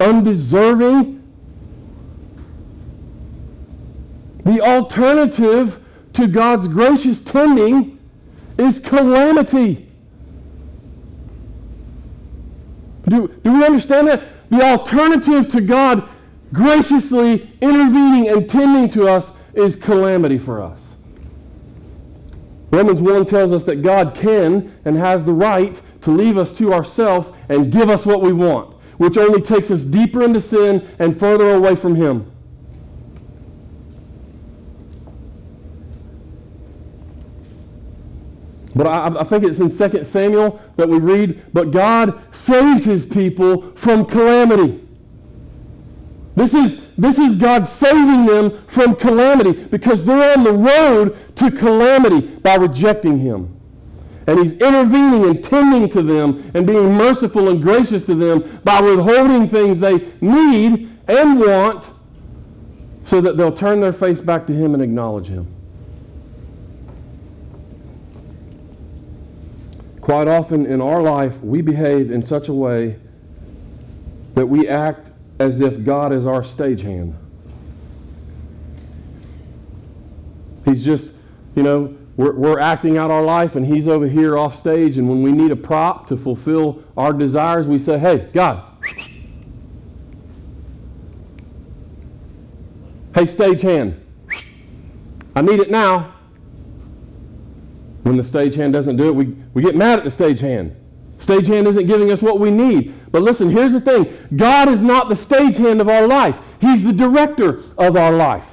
undeserving, 0.00 1.20
The 4.44 4.60
alternative 4.60 5.78
to 6.14 6.26
God's 6.26 6.66
gracious 6.66 7.20
tending 7.20 7.98
is 8.58 8.78
calamity. 8.78 9.88
Do, 13.08 13.28
do 13.44 13.52
we 13.52 13.64
understand 13.64 14.08
that? 14.08 14.22
The 14.50 14.62
alternative 14.62 15.48
to 15.50 15.60
God 15.60 16.08
graciously 16.52 17.50
intervening 17.60 18.28
and 18.28 18.50
tending 18.50 18.88
to 18.90 19.06
us 19.06 19.30
is 19.54 19.76
calamity 19.76 20.38
for 20.38 20.62
us. 20.62 20.96
Romans 22.72 23.00
1 23.00 23.26
tells 23.26 23.52
us 23.52 23.64
that 23.64 23.82
God 23.82 24.14
can 24.14 24.76
and 24.84 24.96
has 24.96 25.24
the 25.24 25.32
right 25.32 25.80
to 26.02 26.10
leave 26.10 26.36
us 26.38 26.52
to 26.54 26.72
ourselves 26.72 27.30
and 27.48 27.72
give 27.72 27.90
us 27.90 28.06
what 28.06 28.22
we 28.22 28.32
want, 28.32 28.76
which 28.98 29.16
only 29.16 29.42
takes 29.42 29.70
us 29.70 29.82
deeper 29.82 30.22
into 30.22 30.40
sin 30.40 30.88
and 30.98 31.18
further 31.18 31.50
away 31.50 31.74
from 31.74 31.96
Him. 31.96 32.30
But 38.74 38.86
I, 38.86 39.20
I, 39.20 39.24
think 39.24 39.44
it's 39.44 39.58
in 39.58 39.68
2 39.68 40.04
Samuel 40.04 40.60
that 40.76 40.88
we 40.88 40.98
read, 40.98 41.42
but 41.52 41.70
God 41.70 42.22
saves 42.34 42.84
his 42.84 43.04
people 43.04 43.72
from 43.72 44.06
calamity. 44.06 44.86
This 46.36 46.54
is, 46.54 46.80
this 47.00 47.18
is 47.18 47.34
God 47.34 47.66
saving 47.66 48.26
them 48.26 48.62
from 48.66 48.94
calamity 48.94 49.52
because 49.52 50.04
they're 50.04 50.36
on 50.36 50.44
the 50.44 50.52
road 50.52 51.16
to 51.36 51.50
calamity 51.50 52.20
by 52.20 52.56
rejecting 52.56 53.18
him. 53.18 53.58
And 54.26 54.38
he's 54.38 54.52
intervening 54.54 55.24
and 55.24 55.42
tending 55.42 55.88
to 55.90 56.02
them 56.02 56.50
and 56.54 56.66
being 56.66 56.94
merciful 56.94 57.48
and 57.48 57.62
gracious 57.62 58.02
to 58.04 58.14
them 58.14 58.60
by 58.64 58.82
withholding 58.82 59.48
things 59.48 59.80
they 59.80 60.12
need 60.20 60.90
and 61.08 61.40
want 61.40 61.90
so 63.04 63.22
that 63.22 63.38
they'll 63.38 63.50
turn 63.50 63.80
their 63.80 63.94
face 63.94 64.20
back 64.20 64.46
to 64.48 64.52
him 64.52 64.74
and 64.74 64.82
acknowledge 64.82 65.28
him. 65.28 65.46
Quite 70.02 70.28
often 70.28 70.66
in 70.66 70.82
our 70.82 71.00
life, 71.00 71.40
we 71.40 71.62
behave 71.62 72.10
in 72.10 72.22
such 72.22 72.48
a 72.48 72.52
way 72.52 72.96
that 74.34 74.46
we 74.46 74.68
act 74.68 75.09
as 75.40 75.62
if 75.62 75.82
God 75.84 76.12
is 76.12 76.26
our 76.26 76.42
stagehand. 76.42 77.14
He's 80.66 80.84
just, 80.84 81.14
you 81.56 81.62
know, 81.62 81.96
we're, 82.18 82.34
we're 82.34 82.60
acting 82.60 82.98
out 82.98 83.10
our 83.10 83.22
life 83.22 83.56
and 83.56 83.64
he's 83.64 83.88
over 83.88 84.06
here 84.06 84.36
off 84.36 84.54
stage. 84.54 84.98
And 84.98 85.08
when 85.08 85.22
we 85.22 85.32
need 85.32 85.50
a 85.50 85.56
prop 85.56 86.06
to 86.08 86.16
fulfill 86.16 86.84
our 86.94 87.14
desires, 87.14 87.66
we 87.66 87.78
say, 87.78 87.98
hey, 87.98 88.28
God, 88.34 88.62
hey, 93.14 93.24
stagehand, 93.24 93.98
I 95.34 95.40
need 95.40 95.58
it 95.58 95.70
now. 95.70 96.14
When 98.02 98.18
the 98.18 98.22
stagehand 98.22 98.72
doesn't 98.72 98.96
do 98.96 99.08
it, 99.08 99.14
we, 99.14 99.24
we 99.54 99.62
get 99.62 99.74
mad 99.74 99.98
at 99.98 100.04
the 100.04 100.10
stagehand. 100.10 100.76
Stagehand 101.20 101.66
isn't 101.68 101.86
giving 101.86 102.10
us 102.10 102.22
what 102.22 102.40
we 102.40 102.50
need. 102.50 102.94
But 103.12 103.22
listen, 103.22 103.50
here's 103.50 103.72
the 103.72 103.80
thing 103.80 104.16
God 104.36 104.68
is 104.68 104.82
not 104.82 105.08
the 105.08 105.14
stagehand 105.14 105.80
of 105.80 105.88
our 105.88 106.06
life, 106.06 106.40
He's 106.60 106.82
the 106.82 106.92
director 106.92 107.62
of 107.78 107.96
our 107.96 108.12
life. 108.12 108.48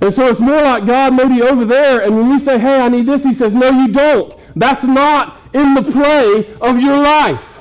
And 0.00 0.12
so 0.12 0.26
it's 0.26 0.40
more 0.40 0.60
like 0.62 0.84
God 0.84 1.14
maybe 1.14 1.42
over 1.42 1.64
there, 1.64 2.02
and 2.02 2.16
when 2.16 2.28
we 2.28 2.40
say, 2.40 2.58
hey, 2.58 2.80
I 2.80 2.88
need 2.88 3.06
this, 3.06 3.22
He 3.22 3.34
says, 3.34 3.54
no, 3.54 3.70
you 3.70 3.88
don't. 3.88 4.34
That's 4.56 4.84
not 4.84 5.38
in 5.52 5.74
the 5.74 5.82
play 5.82 6.54
of 6.60 6.80
your 6.80 6.98
life. 6.98 7.51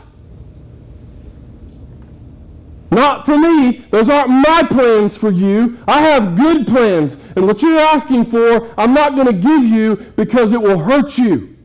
Not 2.92 3.26
for 3.26 3.38
me. 3.38 3.86
Those 3.90 4.10
aren't 4.10 4.30
my 4.30 4.64
plans 4.70 5.16
for 5.16 5.32
you. 5.32 5.80
I 5.88 6.02
have 6.02 6.36
good 6.36 6.68
plans. 6.68 7.18
And 7.38 7.48
what 7.48 7.62
you're 7.62 7.80
asking 7.80 8.26
for, 8.26 8.74
I'm 8.78 8.94
not 8.94 9.16
going 9.16 9.28
to 9.28 9.34
give 9.34 9.64
you 9.64 9.96
because 10.18 10.52
it 10.52 10.62
will 10.62 10.78
hurt 10.78 11.18
you. 11.18 11.58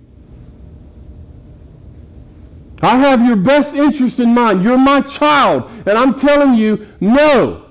I 2.81 2.97
have 2.99 3.27
your 3.27 3.37
best 3.37 3.75
interest 3.75 4.21
in 4.21 4.33
mind. 4.35 4.63
You're 4.63 4.79
my 4.79 5.01
child. 5.01 5.69
And 5.87 5.99
I'm 5.99 6.15
telling 6.15 6.55
you, 6.55 6.87
no. 7.01 7.65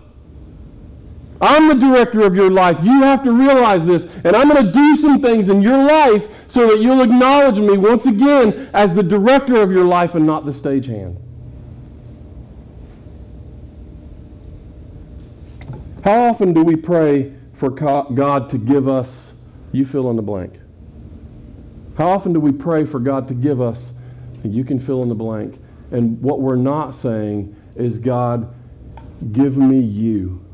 I'm 1.39 1.67
the 1.69 1.75
director 1.75 2.25
of 2.25 2.35
your 2.35 2.49
life. 2.49 2.79
You 2.83 3.03
have 3.03 3.23
to 3.23 3.31
realize 3.31 3.85
this. 3.85 4.05
And 4.25 4.35
I'm 4.35 4.49
going 4.49 4.65
to 4.65 4.71
do 4.71 4.95
some 4.97 5.21
things 5.21 5.47
in 5.47 5.61
your 5.61 5.81
life 5.81 6.27
so 6.49 6.67
that 6.67 6.81
you'll 6.81 7.01
acknowledge 7.01 7.59
me 7.59 7.77
once 7.77 8.05
again 8.05 8.69
as 8.73 8.93
the 8.93 9.03
director 9.03 9.61
of 9.61 9.71
your 9.71 9.85
life 9.85 10.15
and 10.15 10.25
not 10.25 10.45
the 10.45 10.51
stagehand. 10.51 11.21
How 16.05 16.25
often 16.25 16.53
do 16.53 16.63
we 16.63 16.75
pray 16.75 17.33
for 17.55 17.71
God 17.71 18.51
to 18.51 18.59
give 18.59 18.87
us, 18.87 19.33
you 19.71 19.85
fill 19.85 20.11
in 20.11 20.15
the 20.15 20.21
blank? 20.21 20.53
How 21.97 22.09
often 22.09 22.31
do 22.31 22.39
we 22.39 22.51
pray 22.51 22.85
for 22.85 22.99
God 22.99 23.27
to 23.29 23.33
give 23.33 23.59
us, 23.59 23.93
you 24.43 24.63
can 24.63 24.79
fill 24.79 25.01
in 25.01 25.09
the 25.09 25.15
blank? 25.15 25.59
And 25.89 26.21
what 26.21 26.41
we're 26.41 26.57
not 26.57 26.91
saying 26.91 27.55
is, 27.75 27.97
God, 27.97 28.53
give 29.31 29.57
me 29.57 29.79
you. 29.79 30.45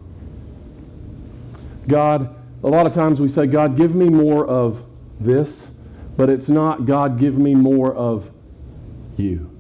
God, 1.86 2.34
a 2.64 2.70
lot 2.70 2.88
of 2.88 2.94
times 2.94 3.20
we 3.20 3.28
say, 3.28 3.46
God, 3.46 3.76
give 3.76 3.94
me 3.94 4.08
more 4.08 4.48
of 4.48 4.86
this, 5.20 5.72
but 6.16 6.30
it's 6.30 6.48
not, 6.48 6.86
God, 6.86 7.20
give 7.20 7.38
me 7.38 7.56
more 7.56 7.94
of 7.94 8.32
you. 9.18 9.52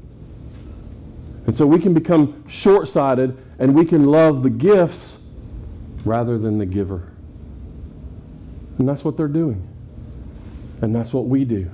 And 1.48 1.54
so 1.54 1.68
we 1.68 1.80
can 1.80 1.94
become 1.94 2.48
short 2.48 2.88
sighted 2.88 3.38
and 3.60 3.76
we 3.76 3.84
can 3.84 4.06
love 4.06 4.42
the 4.42 4.50
gifts 4.50 5.21
rather 6.06 6.38
than 6.38 6.58
the 6.58 6.66
giver. 6.66 7.12
And 8.78 8.88
that's 8.88 9.04
what 9.04 9.18
they're 9.18 9.28
doing. 9.28 9.68
And 10.82 10.96
that's 10.96 11.14
what 11.14 11.28
we 11.28 11.46
do 11.46 11.70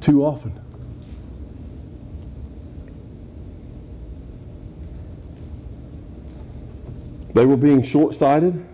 too 0.00 0.24
often. 0.24 0.58
They 7.34 7.46
were 7.46 7.56
being 7.56 7.82
short 7.82 8.14
sighted 8.14 8.66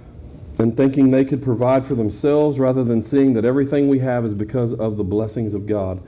and 0.59 0.77
thinking 0.77 1.11
they 1.11 1.25
could 1.25 1.43
provide 1.43 1.87
for 1.87 1.95
themselves 1.95 2.59
rather 2.59 2.83
than 2.83 3.03
seeing 3.03 3.35
that 3.35 3.45
everything 3.45 3.89
we 3.89 4.01
have 4.01 4.25
is 4.25 4.35
because 4.35 4.73
of 4.73 4.97
the 4.97 5.05
blessings 5.05 5.55
of 5.55 5.67
God. 5.67 6.03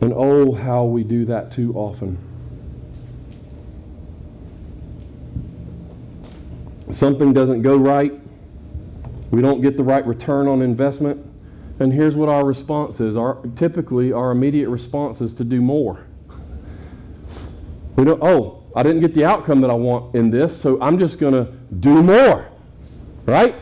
And 0.00 0.12
oh, 0.12 0.52
how 0.52 0.84
we 0.84 1.04
do 1.04 1.24
that 1.26 1.52
too 1.52 1.72
often. 1.74 2.18
Something 6.94 7.32
doesn't 7.32 7.62
go 7.62 7.76
right, 7.76 8.18
we 9.30 9.40
don't 9.40 9.60
get 9.60 9.76
the 9.76 9.82
right 9.82 10.06
return 10.06 10.46
on 10.46 10.62
investment, 10.62 11.24
and 11.80 11.92
here's 11.92 12.16
what 12.16 12.28
our 12.28 12.44
response 12.44 13.00
is. 13.00 13.16
Our, 13.16 13.38
typically, 13.56 14.12
our 14.12 14.30
immediate 14.30 14.68
response 14.68 15.20
is 15.20 15.34
to 15.34 15.44
do 15.44 15.60
more. 15.60 16.06
We 17.96 18.04
don't, 18.04 18.22
oh, 18.22 18.64
I 18.74 18.82
didn't 18.82 19.00
get 19.00 19.14
the 19.14 19.24
outcome 19.24 19.60
that 19.62 19.70
I 19.70 19.74
want 19.74 20.14
in 20.14 20.30
this, 20.30 20.58
so 20.58 20.80
I'm 20.80 20.98
just 20.98 21.18
going 21.18 21.34
to 21.34 21.50
do 21.80 22.02
more. 22.02 22.48
Right? 23.26 23.54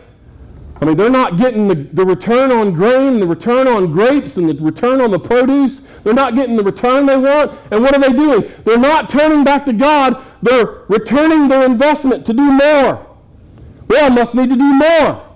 I 0.80 0.84
mean, 0.86 0.96
they're 0.96 1.10
not 1.10 1.36
getting 1.36 1.68
the, 1.68 1.74
the 1.74 2.06
return 2.06 2.50
on 2.50 2.72
grain, 2.72 3.20
the 3.20 3.26
return 3.26 3.68
on 3.68 3.92
grapes, 3.92 4.38
and 4.38 4.48
the 4.48 4.54
return 4.54 5.00
on 5.00 5.10
the 5.10 5.18
produce. 5.18 5.82
They're 6.04 6.14
not 6.14 6.34
getting 6.34 6.56
the 6.56 6.64
return 6.64 7.04
they 7.04 7.18
want. 7.18 7.58
And 7.70 7.82
what 7.82 7.94
are 7.94 8.00
they 8.00 8.16
doing? 8.16 8.50
They're 8.64 8.78
not 8.78 9.10
turning 9.10 9.44
back 9.44 9.66
to 9.66 9.74
God. 9.74 10.24
They're 10.42 10.84
returning 10.88 11.48
their 11.48 11.66
investment 11.66 12.24
to 12.26 12.32
do 12.32 12.50
more. 12.50 13.06
Well, 13.90 14.04
I 14.04 14.08
must 14.14 14.36
need 14.36 14.48
to 14.50 14.56
do 14.56 14.72
more. 14.74 15.26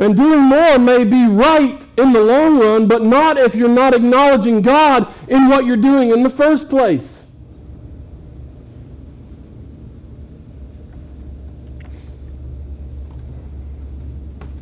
And 0.00 0.14
doing 0.14 0.42
more 0.42 0.78
may 0.78 1.02
be 1.04 1.26
right 1.26 1.82
in 1.96 2.12
the 2.12 2.20
long 2.20 2.58
run, 2.58 2.88
but 2.88 3.02
not 3.02 3.38
if 3.38 3.54
you're 3.54 3.70
not 3.70 3.94
acknowledging 3.94 4.60
God 4.60 5.14
in 5.28 5.48
what 5.48 5.64
you're 5.64 5.78
doing 5.78 6.10
in 6.10 6.22
the 6.22 6.28
first 6.28 6.68
place. 6.68 7.24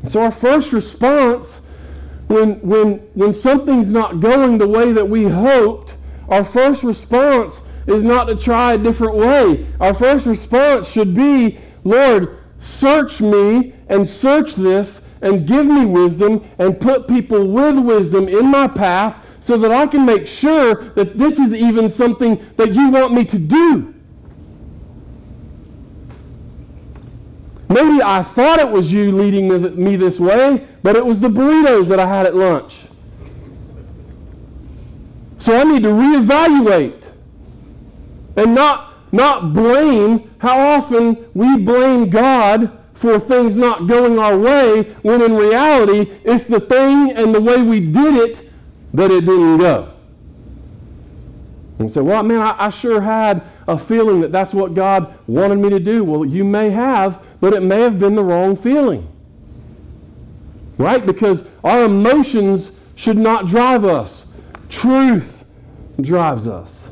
So 0.07 0.23
our 0.23 0.31
first 0.31 0.73
response 0.73 1.67
when, 2.29 2.61
when, 2.61 2.99
when 3.15 3.35
something's 3.35 3.91
not 3.91 4.21
going 4.21 4.59
the 4.59 4.69
way 4.69 4.93
that 4.93 5.09
we 5.09 5.25
hoped, 5.25 5.97
our 6.29 6.45
first 6.45 6.85
response 6.85 7.63
is 7.87 8.03
not 8.03 8.25
to 8.25 8.37
try 8.37 8.73
a 8.73 8.79
different 8.79 9.15
way. 9.15 9.67
Our 9.81 9.95
first 9.95 10.27
response 10.27 10.89
should 10.89 11.15
be, 11.15 11.59
Lord, 11.85 12.39
search 12.61 13.21
me 13.21 13.75
and 13.89 14.09
search 14.09 14.55
this 14.55 15.09
and 15.23 15.47
give 15.47 15.67
me 15.67 15.87
wisdom 15.87 16.45
and 16.59 16.79
put 16.81 17.09
people 17.09 17.47
with 17.47 17.79
wisdom 17.79 18.29
in 18.29 18.47
my 18.51 18.67
path 18.67 19.17
so 19.41 19.57
that 19.59 19.71
I 19.71 19.87
can 19.87 20.05
make 20.05 20.27
sure 20.27 20.91
that 20.95 21.19
this 21.19 21.39
is 21.39 21.55
even 21.55 21.89
something 21.89 22.45
that 22.57 22.75
you 22.75 22.91
want 22.91 23.13
me 23.13 23.25
to 23.27 23.39
do. 23.39 23.95
Maybe 27.69 28.03
I 28.03 28.23
thought 28.23 28.59
it 28.61 28.69
was 28.69 28.93
you 28.93 29.13
leading 29.13 29.49
me 29.83 29.97
this 29.97 30.19
way, 30.21 30.67
but 30.83 30.97
it 30.97 31.05
was 31.05 31.21
the 31.21 31.29
burritos 31.29 31.87
that 31.89 31.99
I 31.99 32.07
had 32.07 32.27
at 32.27 32.35
lunch. 32.35 32.87
So 35.39 35.57
I 35.57 35.65
need 35.65 35.83
to 35.83 35.91
reevaluate 35.91 37.06
and 38.37 38.55
not, 38.55 38.95
not 39.13 39.53
blame 39.53 40.31
how 40.39 40.59
often 40.59 41.27
we 41.35 41.57
blame 41.57 42.11
God 42.11 42.79
for 42.95 43.19
things 43.19 43.57
not 43.57 43.87
going 43.87 44.19
our 44.19 44.39
way 44.39 44.83
when 45.03 45.21
in 45.21 45.35
reality 45.35 46.11
it's 46.25 46.45
the 46.45 46.61
thing 46.61 47.13
and 47.13 47.35
the 47.35 47.41
way 47.41 47.63
we 47.63 47.81
did 47.81 48.15
it 48.15 48.51
that 48.95 49.11
it 49.11 49.27
didn't 49.27 49.59
go. 49.59 49.93
And 51.79 51.93
say, 51.93 52.01
well, 52.01 52.23
man, 52.23 52.41
I, 52.41 52.67
I, 52.67 52.71
sure 52.71 53.03
had 53.03 53.43
a 53.69 53.79
feeling 53.79 54.23
that 54.23 54.33
that's 54.33 54.55
what 54.55 54.73
God 54.73 55.15
wanted 55.27 55.59
me 55.59 55.69
to 55.69 55.79
do. 55.79 56.05
Well, 56.05 56.25
you 56.25 56.43
may 56.43 56.71
have, 56.71 57.23
but 57.39 57.53
it 57.53 57.61
may 57.61 57.83
have 57.83 57.99
been 57.99 58.15
the 58.15 58.25
wrong 58.25 58.57
feeling. 58.57 59.13
Right? 60.79 61.05
Because 61.05 61.45
our 61.63 61.85
emotions 61.85 62.71
should 62.95 63.19
not 63.19 63.47
drive 63.47 63.85
us, 63.85 64.25
truth 64.71 65.45
drives 66.01 66.47
us. 66.47 66.89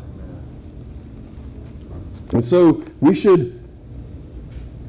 And 2.35 2.45
so 2.45 2.85
we 3.01 3.15
should 3.15 3.61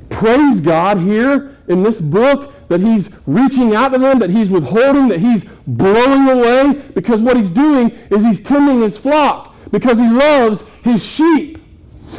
praise 0.10 0.60
God 0.60 0.98
here 0.98 1.56
in 1.68 1.84
this 1.84 2.02
book 2.02 2.52
that 2.70 2.82
he's 2.82 3.10
reaching 3.28 3.76
out 3.76 3.94
to 3.94 4.00
them, 4.00 4.18
that 4.20 4.32
he's 4.32 4.50
withholding, 4.50 5.08
that 5.10 5.20
he's 5.20 5.46
blowing 5.68 6.28
away, 6.28 6.74
because 6.96 7.22
what 7.22 7.38
he's 7.38 7.52
doing 7.52 7.92
is 8.10 8.24
he's 8.24 8.42
tending 8.42 8.82
his 8.82 8.98
flock, 8.98 9.54
because 9.72 10.00
he 10.00 10.10
loves 10.10 10.64
his 10.84 11.06
sheep. 11.06 11.60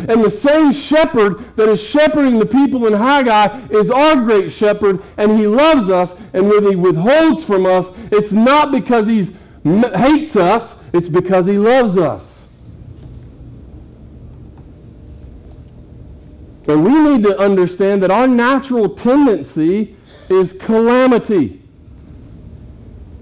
And 0.08 0.22
the 0.22 0.30
same 0.30 0.72
shepherd 0.72 1.56
that 1.56 1.68
is 1.68 1.82
shepherding 1.82 2.38
the 2.38 2.46
people 2.46 2.86
in 2.86 2.92
Haggai 2.92 3.66
is 3.70 3.90
our 3.90 4.16
great 4.16 4.52
shepherd, 4.52 5.02
and 5.16 5.36
he 5.38 5.46
loves 5.48 5.90
us. 5.90 6.14
And 6.34 6.48
when 6.48 6.64
he 6.64 6.76
withholds 6.76 7.44
from 7.44 7.66
us, 7.66 7.92
it's 8.12 8.32
not 8.32 8.70
because 8.70 9.08
he 9.08 9.28
hates 9.64 10.36
us, 10.36 10.76
it's 10.92 11.08
because 11.08 11.46
he 11.46 11.58
loves 11.58 11.98
us. 11.98 12.45
And 16.68 16.84
we 16.84 16.92
need 16.92 17.22
to 17.24 17.38
understand 17.38 18.02
that 18.02 18.10
our 18.10 18.26
natural 18.26 18.88
tendency 18.88 19.96
is 20.28 20.52
calamity. 20.52 21.62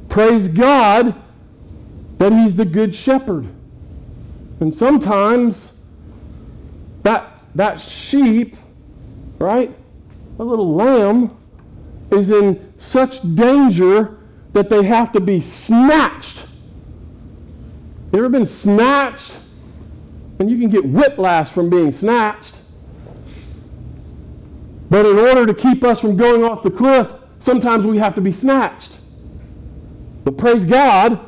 Praise 0.09 0.49
God 0.49 1.15
that 2.19 2.33
He's 2.33 2.57
the 2.57 2.65
good 2.65 2.95
shepherd. 2.95 3.47
And 4.61 4.75
sometimes 4.75 5.79
that, 7.03 7.41
that 7.55 7.81
sheep, 7.81 8.57
right, 9.39 9.77
a 10.39 10.45
little 10.45 10.75
lamb, 10.75 11.37
is 12.11 12.31
in 12.31 12.73
such 12.79 13.21
danger 13.35 14.19
that 14.53 14.71
they 14.71 14.85
have 14.85 15.13
to 15.13 15.21
be 15.21 15.41
snatched. 15.41 16.47
You 18.13 18.21
ever 18.21 18.29
been 18.29 18.47
snatched? 18.47 19.37
And 20.39 20.51
you 20.51 20.59
can 20.59 20.71
get 20.71 20.85
whiplash 20.85 21.51
from 21.51 21.69
being 21.69 21.93
snatched. 21.93 22.61
But 24.91 25.07
in 25.07 25.19
order 25.19 25.47
to 25.47 25.55
keep 25.55 25.83
us 25.83 26.01
from 26.01 26.17
going 26.17 26.45
off 26.45 26.63
the 26.63 26.71
cliff, 26.71 27.15
sometimes 27.39 27.87
we 27.87 27.99
have 27.99 28.15
to 28.15 28.21
be 28.21 28.33
snatched. 28.33 28.99
But 30.25 30.39
praise 30.39 30.65
God, 30.65 31.19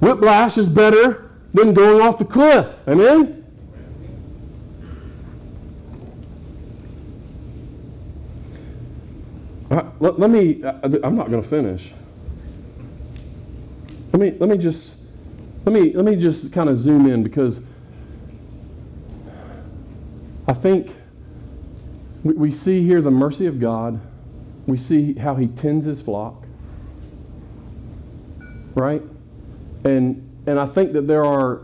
whiplash 0.00 0.58
is 0.58 0.68
better 0.68 1.30
than 1.52 1.74
going 1.74 2.00
off 2.00 2.18
the 2.18 2.24
cliff. 2.24 2.68
Amen? 2.86 3.36
Uh, 9.70 9.84
let, 10.00 10.18
let, 10.18 10.30
me, 10.30 10.62
uh, 10.64 10.72
I'm 11.04 11.16
not 11.16 11.30
going 11.30 11.42
to 11.42 11.48
finish. 11.48 11.92
Let 14.12 14.20
me, 14.20 14.36
let 14.40 14.50
me 14.50 14.58
just, 14.58 14.96
let 15.64 15.72
me, 15.72 15.92
let 15.92 16.04
me 16.04 16.16
just 16.16 16.52
kind 16.52 16.68
of 16.68 16.78
zoom 16.78 17.06
in 17.06 17.22
because 17.22 17.60
I 20.48 20.52
think 20.52 20.96
we, 22.22 22.34
we 22.34 22.50
see 22.50 22.84
here 22.84 23.00
the 23.00 23.10
mercy 23.10 23.46
of 23.46 23.60
God. 23.60 24.00
We 24.66 24.76
see 24.76 25.14
how 25.14 25.34
he 25.34 25.46
tends 25.46 25.84
his 25.84 26.00
flock. 26.00 26.44
Right? 28.74 29.02
And, 29.84 30.42
and 30.46 30.58
I 30.58 30.66
think 30.66 30.92
that 30.92 31.06
there 31.06 31.24
are 31.24 31.62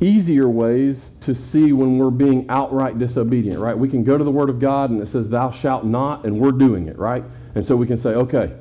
easier 0.00 0.48
ways 0.48 1.10
to 1.20 1.34
see 1.34 1.72
when 1.72 1.96
we're 1.96 2.10
being 2.10 2.46
outright 2.48 2.98
disobedient, 2.98 3.58
right? 3.58 3.76
We 3.76 3.88
can 3.88 4.02
go 4.02 4.18
to 4.18 4.24
the 4.24 4.30
Word 4.30 4.50
of 4.50 4.58
God 4.58 4.90
and 4.90 5.00
it 5.00 5.08
says, 5.08 5.28
Thou 5.28 5.50
shalt 5.50 5.84
not, 5.84 6.24
and 6.24 6.38
we're 6.40 6.52
doing 6.52 6.88
it, 6.88 6.98
right? 6.98 7.24
And 7.54 7.64
so 7.64 7.76
we 7.76 7.86
can 7.86 7.98
say, 7.98 8.10
Okay, 8.10 8.52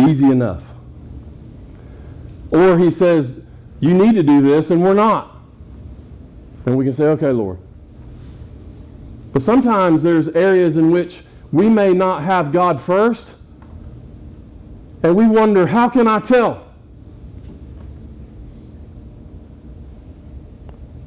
easy 0.00 0.26
enough. 0.26 0.62
Or 2.50 2.78
He 2.78 2.90
says, 2.90 3.32
You 3.80 3.94
need 3.94 4.14
to 4.14 4.22
do 4.22 4.42
this, 4.42 4.70
and 4.70 4.82
we're 4.82 4.94
not. 4.94 5.36
And 6.66 6.76
we 6.76 6.84
can 6.84 6.94
say, 6.94 7.04
Okay, 7.04 7.30
Lord. 7.30 7.58
But 9.32 9.42
sometimes 9.42 10.02
there's 10.02 10.28
areas 10.28 10.76
in 10.76 10.90
which 10.90 11.22
we 11.52 11.68
may 11.68 11.92
not 11.92 12.22
have 12.22 12.52
God 12.52 12.80
first, 12.80 13.36
and 15.02 15.16
we 15.16 15.26
wonder, 15.26 15.66
How 15.66 15.88
can 15.88 16.06
I 16.06 16.18
tell? 16.18 16.66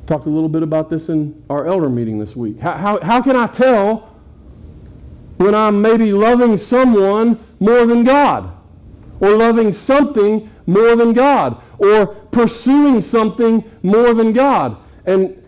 Talked 0.08 0.28
a 0.28 0.30
little 0.30 0.50
bit 0.50 0.62
about 0.62 0.90
this 0.90 1.10
in 1.10 1.44
our 1.50 1.68
elder 1.68 1.90
meeting 1.90 2.20
this 2.20 2.36
week. 2.36 2.60
How, 2.60 2.74
how, 2.74 3.00
how 3.02 3.22
can 3.22 3.36
I 3.36 3.48
tell 3.48 4.16
when 5.38 5.56
I'm 5.56 5.82
maybe 5.82 6.14
loving 6.14 6.58
someone 6.58 7.44
more 7.60 7.86
than 7.86 8.04
God? 8.04 8.52
Or 9.20 9.36
loving 9.36 9.74
something 9.74 10.50
more 10.68 10.96
than 10.96 11.14
God? 11.14 11.60
Or 11.80 12.06
pursuing 12.06 13.02
something 13.02 13.64
more 13.82 14.14
than 14.14 14.32
God? 14.32 14.78
And 15.06 15.44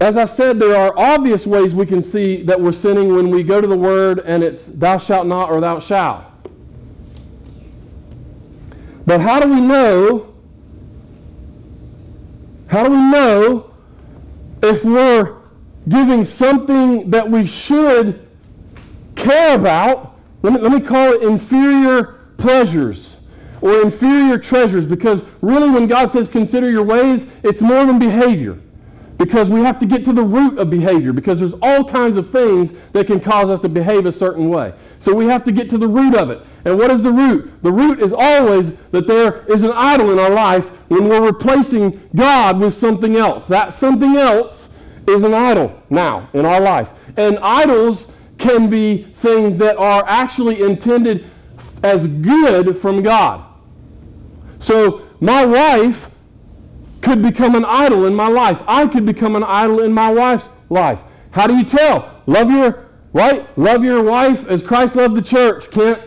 as 0.00 0.16
I 0.16 0.24
said, 0.24 0.58
there 0.58 0.76
are 0.76 0.92
obvious 0.96 1.46
ways 1.46 1.74
we 1.74 1.86
can 1.86 2.02
see 2.02 2.42
that 2.44 2.60
we're 2.60 2.72
sinning 2.72 3.14
when 3.14 3.30
we 3.30 3.42
go 3.42 3.60
to 3.60 3.66
the 3.66 3.76
Word 3.76 4.20
and 4.20 4.42
it's 4.42 4.66
thou 4.66 4.98
shalt 4.98 5.26
not 5.26 5.50
or 5.50 5.60
thou 5.60 5.78
shalt. 5.78 6.24
But 9.06 9.20
how 9.20 9.40
do 9.40 9.48
we 9.48 9.60
know 9.60 10.34
how 12.66 12.82
do 12.82 12.90
we 12.90 12.96
know 12.96 13.70
if 14.62 14.84
we're 14.84 15.36
giving 15.88 16.24
something 16.24 17.10
that 17.10 17.30
we 17.30 17.46
should 17.46 18.26
care 19.14 19.54
about? 19.54 20.18
Let 20.42 20.54
me, 20.54 20.60
let 20.60 20.72
me 20.72 20.80
call 20.80 21.12
it 21.12 21.22
inferior 21.22 22.20
pleasures 22.36 23.20
or 23.60 23.82
inferior 23.82 24.38
treasures 24.38 24.86
because 24.86 25.22
really, 25.40 25.70
when 25.70 25.86
God 25.86 26.10
says 26.10 26.28
consider 26.28 26.68
your 26.68 26.82
ways, 26.82 27.26
it's 27.44 27.62
more 27.62 27.84
than 27.84 28.00
behavior 28.00 28.58
because 29.18 29.48
we 29.48 29.60
have 29.60 29.78
to 29.78 29.86
get 29.86 30.04
to 30.04 30.12
the 30.12 30.22
root 30.22 30.58
of 30.58 30.70
behavior 30.70 31.12
because 31.12 31.38
there's 31.38 31.54
all 31.62 31.84
kinds 31.84 32.16
of 32.16 32.30
things 32.30 32.72
that 32.92 33.06
can 33.06 33.20
cause 33.20 33.48
us 33.48 33.60
to 33.60 33.68
behave 33.68 34.06
a 34.06 34.12
certain 34.12 34.48
way. 34.48 34.74
So 34.98 35.14
we 35.14 35.26
have 35.26 35.44
to 35.44 35.52
get 35.52 35.70
to 35.70 35.78
the 35.78 35.86
root 35.88 36.14
of 36.14 36.30
it. 36.30 36.42
And 36.64 36.78
what 36.78 36.90
is 36.90 37.02
the 37.02 37.12
root? 37.12 37.52
The 37.62 37.72
root 37.72 38.00
is 38.00 38.12
always 38.12 38.74
that 38.90 39.06
there 39.06 39.44
is 39.46 39.62
an 39.62 39.72
idol 39.72 40.10
in 40.10 40.18
our 40.18 40.30
life 40.30 40.68
when 40.88 41.08
we're 41.08 41.24
replacing 41.24 42.08
God 42.14 42.58
with 42.58 42.74
something 42.74 43.16
else. 43.16 43.46
That 43.46 43.74
something 43.74 44.16
else 44.16 44.70
is 45.06 45.22
an 45.22 45.34
idol 45.34 45.80
now 45.90 46.28
in 46.32 46.44
our 46.44 46.60
life. 46.60 46.90
And 47.16 47.38
idols 47.38 48.10
can 48.38 48.68
be 48.68 49.04
things 49.16 49.58
that 49.58 49.76
are 49.76 50.04
actually 50.06 50.62
intended 50.62 51.30
as 51.82 52.08
good 52.08 52.76
from 52.76 53.02
God. 53.02 53.44
So 54.58 55.06
my 55.20 55.44
wife 55.44 56.08
could 57.04 57.22
become 57.22 57.54
an 57.54 57.64
idol 57.64 58.06
in 58.06 58.14
my 58.14 58.28
life. 58.28 58.60
I 58.66 58.86
could 58.88 59.06
become 59.06 59.36
an 59.36 59.44
idol 59.44 59.80
in 59.80 59.92
my 59.92 60.10
wife's 60.10 60.48
life. 60.70 61.00
How 61.30 61.46
do 61.46 61.54
you 61.56 61.64
tell? 61.64 62.22
Love 62.26 62.50
your 62.50 62.86
right? 63.12 63.56
Love 63.56 63.84
your 63.84 64.02
wife 64.02 64.46
as 64.46 64.62
Christ 64.62 64.96
loved 64.96 65.14
the 65.14 65.22
church, 65.22 65.70
Kent. 65.70 66.00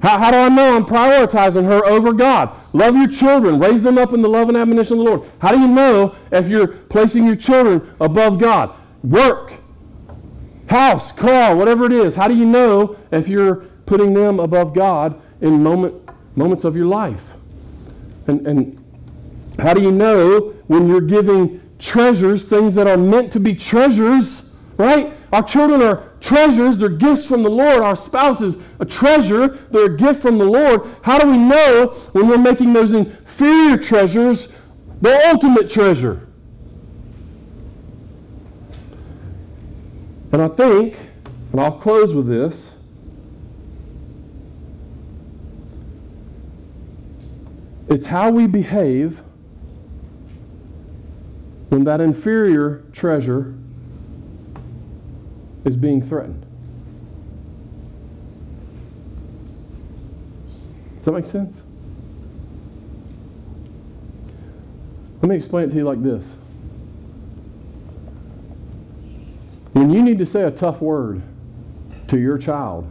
How, 0.00 0.18
how 0.18 0.30
do 0.30 0.36
I 0.36 0.48
know 0.48 0.76
I'm 0.76 0.84
prioritizing 0.84 1.64
her 1.64 1.84
over 1.86 2.12
God? 2.12 2.54
Love 2.74 2.96
your 2.96 3.08
children. 3.08 3.58
Raise 3.58 3.82
them 3.82 3.96
up 3.96 4.12
in 4.12 4.22
the 4.22 4.28
love 4.28 4.48
and 4.48 4.56
admonition 4.56 4.98
of 4.98 5.04
the 5.04 5.10
Lord. 5.10 5.30
How 5.38 5.52
do 5.52 5.58
you 5.58 5.68
know 5.68 6.14
if 6.30 6.48
you're 6.48 6.68
placing 6.68 7.24
your 7.24 7.36
children 7.36 7.94
above 7.98 8.38
God? 8.38 8.74
Work, 9.02 9.54
house, 10.68 11.12
car, 11.12 11.56
whatever 11.56 11.86
it 11.86 11.92
is. 11.92 12.14
How 12.14 12.28
do 12.28 12.36
you 12.36 12.44
know 12.44 12.96
if 13.10 13.28
you're 13.28 13.56
putting 13.86 14.12
them 14.12 14.38
above 14.38 14.74
God 14.74 15.20
in 15.40 15.62
moment, 15.62 16.10
moments 16.36 16.64
of 16.64 16.76
your 16.76 16.86
life? 16.86 17.22
And, 18.26 18.46
and 18.46 18.85
how 19.58 19.74
do 19.74 19.82
you 19.82 19.90
know 19.90 20.54
when 20.66 20.88
you're 20.88 21.00
giving 21.00 21.60
treasures, 21.78 22.44
things 22.44 22.74
that 22.74 22.86
are 22.86 22.96
meant 22.96 23.32
to 23.32 23.40
be 23.40 23.54
treasures, 23.54 24.54
right? 24.76 25.14
Our 25.32 25.42
children 25.42 25.82
are 25.82 26.12
treasures, 26.20 26.76
they're 26.78 26.88
gifts 26.88 27.26
from 27.26 27.42
the 27.42 27.50
Lord. 27.50 27.82
Our 27.82 27.96
spouse 27.96 28.40
is 28.40 28.56
a 28.80 28.84
treasure, 28.84 29.58
they're 29.70 29.94
a 29.94 29.96
gift 29.96 30.22
from 30.22 30.38
the 30.38 30.44
Lord. 30.44 30.82
How 31.02 31.18
do 31.18 31.30
we 31.30 31.36
know 31.36 31.88
when 32.12 32.28
we're 32.28 32.38
making 32.38 32.72
those 32.72 32.92
inferior 32.92 33.76
treasures 33.76 34.48
the 35.00 35.28
ultimate 35.28 35.68
treasure? 35.68 36.26
And 40.32 40.42
I 40.42 40.48
think, 40.48 40.98
and 41.52 41.60
I'll 41.60 41.78
close 41.78 42.14
with 42.14 42.26
this. 42.26 42.74
It's 47.88 48.06
how 48.06 48.30
we 48.30 48.46
behave 48.46 49.22
when 51.68 51.84
that 51.84 52.00
inferior 52.00 52.84
treasure 52.92 53.54
is 55.64 55.76
being 55.76 56.02
threatened. 56.02 56.46
Does 60.96 61.04
that 61.04 61.12
make 61.12 61.26
sense? 61.26 61.62
Let 65.22 65.30
me 65.30 65.36
explain 65.36 65.68
it 65.68 65.70
to 65.70 65.76
you 65.76 65.84
like 65.84 66.02
this. 66.02 66.36
When 69.72 69.90
you 69.90 70.02
need 70.02 70.18
to 70.18 70.26
say 70.26 70.42
a 70.42 70.50
tough 70.50 70.80
word 70.80 71.22
to 72.08 72.18
your 72.18 72.38
child, 72.38 72.90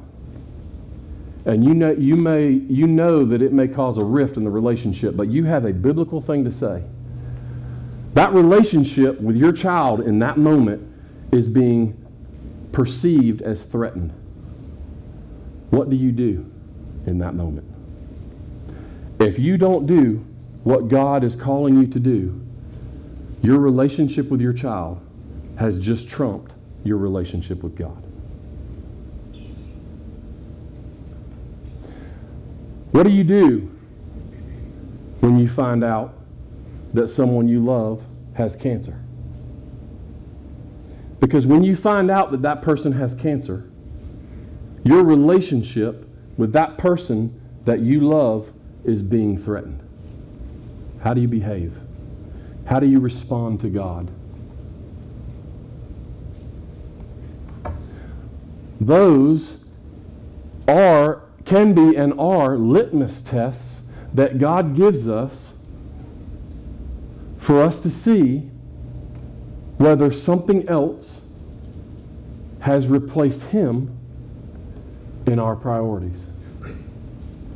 and 1.46 1.64
you 1.64 1.74
know, 1.74 1.92
you, 1.92 2.16
may, 2.16 2.50
you 2.50 2.88
know 2.88 3.26
that 3.26 3.42
it 3.42 3.54
may 3.54 3.68
cause 3.68 3.98
a 3.98 4.04
rift 4.04 4.36
in 4.38 4.44
the 4.44 4.50
relationship, 4.50 5.16
but 5.16 5.30
you 5.30 5.46
have 5.46 5.66
a 5.66 5.72
biblical 5.72 6.20
thing 6.20 6.44
to 6.44 6.52
say, 6.52 6.84
that 8.16 8.34
relationship 8.34 9.20
with 9.20 9.36
your 9.36 9.52
child 9.52 10.00
in 10.00 10.20
that 10.20 10.38
moment 10.38 10.82
is 11.34 11.50
being 11.50 12.02
perceived 12.72 13.42
as 13.42 13.64
threatened. 13.64 14.14
What 15.70 15.90
do 15.90 15.98
you 15.98 16.14
do 16.14 16.50
in 17.06 17.20
that 17.20 17.36
moment? 17.36 17.68
If 19.20 19.38
you 19.38 19.58
don't 19.58 19.86
do 19.86 20.26
what 20.64 20.88
God 20.88 21.26
is 21.26 21.36
calling 21.36 21.78
you 21.78 21.88
to 21.88 22.00
do, 22.00 22.42
your 23.42 23.60
relationship 23.60 24.30
with 24.30 24.40
your 24.40 24.54
child 24.54 25.06
has 25.58 25.78
just 25.78 26.08
trumped 26.08 26.54
your 26.86 26.98
relationship 26.98 27.64
with 27.64 27.76
God. 27.76 28.02
What 32.92 33.04
do 33.04 33.12
you 33.12 33.26
do 33.26 33.70
when 35.20 35.38
you 35.38 35.50
find 35.50 35.84
out 35.84 36.14
that 36.96 37.10
someone 37.10 37.48
you 37.48 37.64
love 37.64 38.04
has 38.34 38.56
cancer? 38.56 39.02
Because 41.20 41.48
when 41.48 41.64
you 41.64 41.76
find 41.76 42.12
out 42.12 42.32
that 42.32 42.42
that 42.42 42.62
person 42.62 42.92
has 42.94 43.14
cancer, 43.14 43.70
your 44.84 45.04
relationship 45.04 46.08
with 46.38 46.54
that 46.54 46.78
person 46.78 47.42
that 47.66 47.80
you 47.80 48.02
love 48.02 48.52
is 48.84 49.02
being 49.02 49.38
threatened. 49.38 49.82
How 51.02 51.14
do 51.14 51.22
you 51.22 51.28
behave? 51.28 51.78
How 52.66 52.80
do 52.80 52.88
you 52.88 53.00
respond 53.00 53.60
to 53.62 53.70
God? 53.70 54.12
Those 58.80 59.66
are, 60.68 61.24
can 61.46 61.74
be, 61.74 61.96
and 61.96 62.14
are 62.20 62.58
litmus 62.58 63.22
tests 63.22 63.82
that 64.14 64.38
God 64.38 64.76
gives 64.76 65.08
us 65.08 65.55
for 67.46 67.62
us 67.62 67.80
to 67.80 67.92
see 67.92 68.40
whether 69.78 70.12
something 70.12 70.68
else 70.68 71.28
has 72.62 72.88
replaced 72.88 73.44
Him 73.44 73.96
in 75.28 75.38
our 75.38 75.56
priorities. 75.56 76.30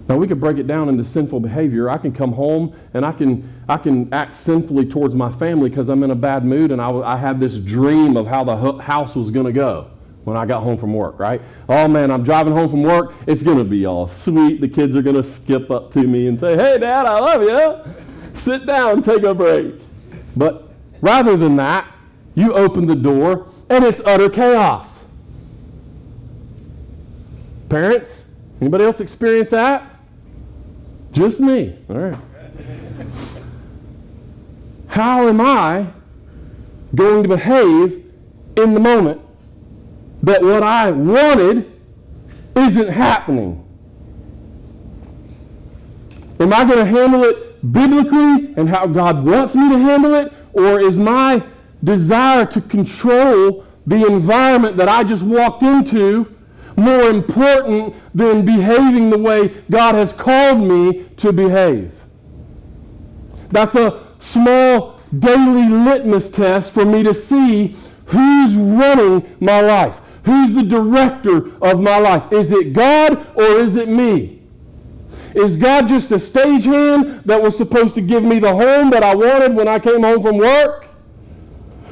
Now 0.07 0.17
we 0.17 0.27
could 0.27 0.39
break 0.39 0.57
it 0.57 0.67
down 0.67 0.89
into 0.89 1.03
sinful 1.03 1.39
behavior. 1.39 1.89
I 1.89 1.97
can 1.97 2.11
come 2.11 2.33
home 2.33 2.75
and 2.93 3.03
I 3.03 3.11
can 3.11 3.51
I 3.67 3.77
can 3.77 4.13
act 4.13 4.37
sinfully 4.37 4.85
towards 4.85 5.15
my 5.15 5.31
family 5.31 5.69
because 5.69 5.89
I'm 5.89 6.03
in 6.03 6.11
a 6.11 6.15
bad 6.15 6.45
mood 6.45 6.71
and 6.71 6.79
I, 6.79 6.91
I 6.91 7.17
have 7.17 7.39
this 7.39 7.57
dream 7.57 8.15
of 8.15 8.27
how 8.27 8.43
the 8.43 8.55
house 8.79 9.15
was 9.15 9.31
going 9.31 9.45
to 9.47 9.51
go 9.51 9.89
when 10.23 10.37
I 10.37 10.45
got 10.45 10.61
home 10.61 10.77
from 10.77 10.93
work, 10.93 11.17
right? 11.17 11.41
Oh 11.67 11.87
man, 11.87 12.11
I'm 12.11 12.23
driving 12.23 12.53
home 12.53 12.69
from 12.69 12.83
work. 12.83 13.15
It's 13.25 13.41
going 13.41 13.57
to 13.57 13.63
be 13.63 13.87
all 13.87 14.07
sweet. 14.07 14.61
The 14.61 14.67
kids 14.67 14.95
are 14.95 15.01
going 15.01 15.15
to 15.15 15.23
skip 15.23 15.71
up 15.71 15.91
to 15.93 16.03
me 16.03 16.27
and 16.27 16.39
say, 16.39 16.55
"Hey, 16.55 16.77
Dad, 16.77 17.07
I 17.07 17.19
love 17.19 17.41
you. 17.41 18.08
Sit 18.39 18.65
down, 18.65 19.01
take 19.01 19.23
a 19.23 19.33
break." 19.33 19.75
But 20.35 20.69
rather 21.01 21.35
than 21.35 21.55
that, 21.57 21.85
you 22.35 22.53
open 22.53 22.87
the 22.87 22.95
door 22.95 23.47
and 23.69 23.83
it's 23.83 24.01
utter 24.05 24.29
chaos. 24.29 25.05
Parents, 27.69 28.31
anybody 28.61 28.83
else 28.83 28.99
experience 28.99 29.51
that? 29.51 29.83
Just 31.11 31.39
me. 31.39 31.77
All 31.89 31.97
right. 31.97 32.19
How 34.87 35.27
am 35.27 35.39
I 35.39 35.87
going 36.95 37.23
to 37.23 37.29
behave 37.29 38.05
in 38.57 38.73
the 38.73 38.79
moment 38.79 39.21
that 40.23 40.41
what 40.41 40.63
I 40.63 40.91
wanted 40.91 41.71
isn't 42.55 42.89
happening? 42.89 43.65
Am 46.39 46.53
I 46.53 46.63
going 46.63 46.79
to 46.79 46.85
handle 46.85 47.23
it 47.23 47.48
biblically 47.71 48.53
and 48.55 48.69
how 48.69 48.87
God 48.87 49.25
wants 49.25 49.55
me 49.55 49.69
to 49.69 49.77
handle 49.77 50.13
it? 50.15 50.33
Or 50.53 50.79
is 50.79 50.97
my 50.97 51.43
desire 51.83 52.45
to 52.45 52.61
control 52.61 53.65
the 53.85 54.05
environment 54.05 54.77
that 54.77 54.89
I 54.89 55.03
just 55.03 55.23
walked 55.23 55.63
into 55.63 56.35
more 56.79 57.09
important 57.09 57.95
than 58.15 58.45
behaving 58.45 59.09
the 59.09 59.17
way 59.17 59.49
God 59.69 59.95
has 59.95 60.13
called 60.13 60.59
me 60.59 61.05
to 61.17 61.33
behave. 61.33 61.93
That's 63.49 63.75
a 63.75 64.07
small 64.19 64.99
daily 65.17 65.67
litmus 65.67 66.29
test 66.29 66.73
for 66.73 66.85
me 66.85 67.03
to 67.03 67.13
see 67.13 67.75
who's 68.05 68.55
running 68.55 69.35
my 69.39 69.61
life. 69.61 69.99
Who's 70.23 70.53
the 70.53 70.63
director 70.63 71.51
of 71.61 71.81
my 71.81 71.97
life? 71.97 72.31
Is 72.31 72.51
it 72.51 72.73
God 72.73 73.27
or 73.35 73.43
is 73.43 73.75
it 73.75 73.89
me? 73.89 74.38
Is 75.35 75.57
God 75.57 75.87
just 75.87 76.11
a 76.11 76.15
stagehand 76.15 77.23
that 77.25 77.41
was 77.41 77.57
supposed 77.57 77.95
to 77.95 78.01
give 78.01 78.23
me 78.23 78.39
the 78.39 78.55
home 78.55 78.89
that 78.89 79.03
I 79.03 79.15
wanted 79.15 79.55
when 79.55 79.67
I 79.67 79.79
came 79.79 80.03
home 80.03 80.21
from 80.21 80.37
work? 80.37 80.87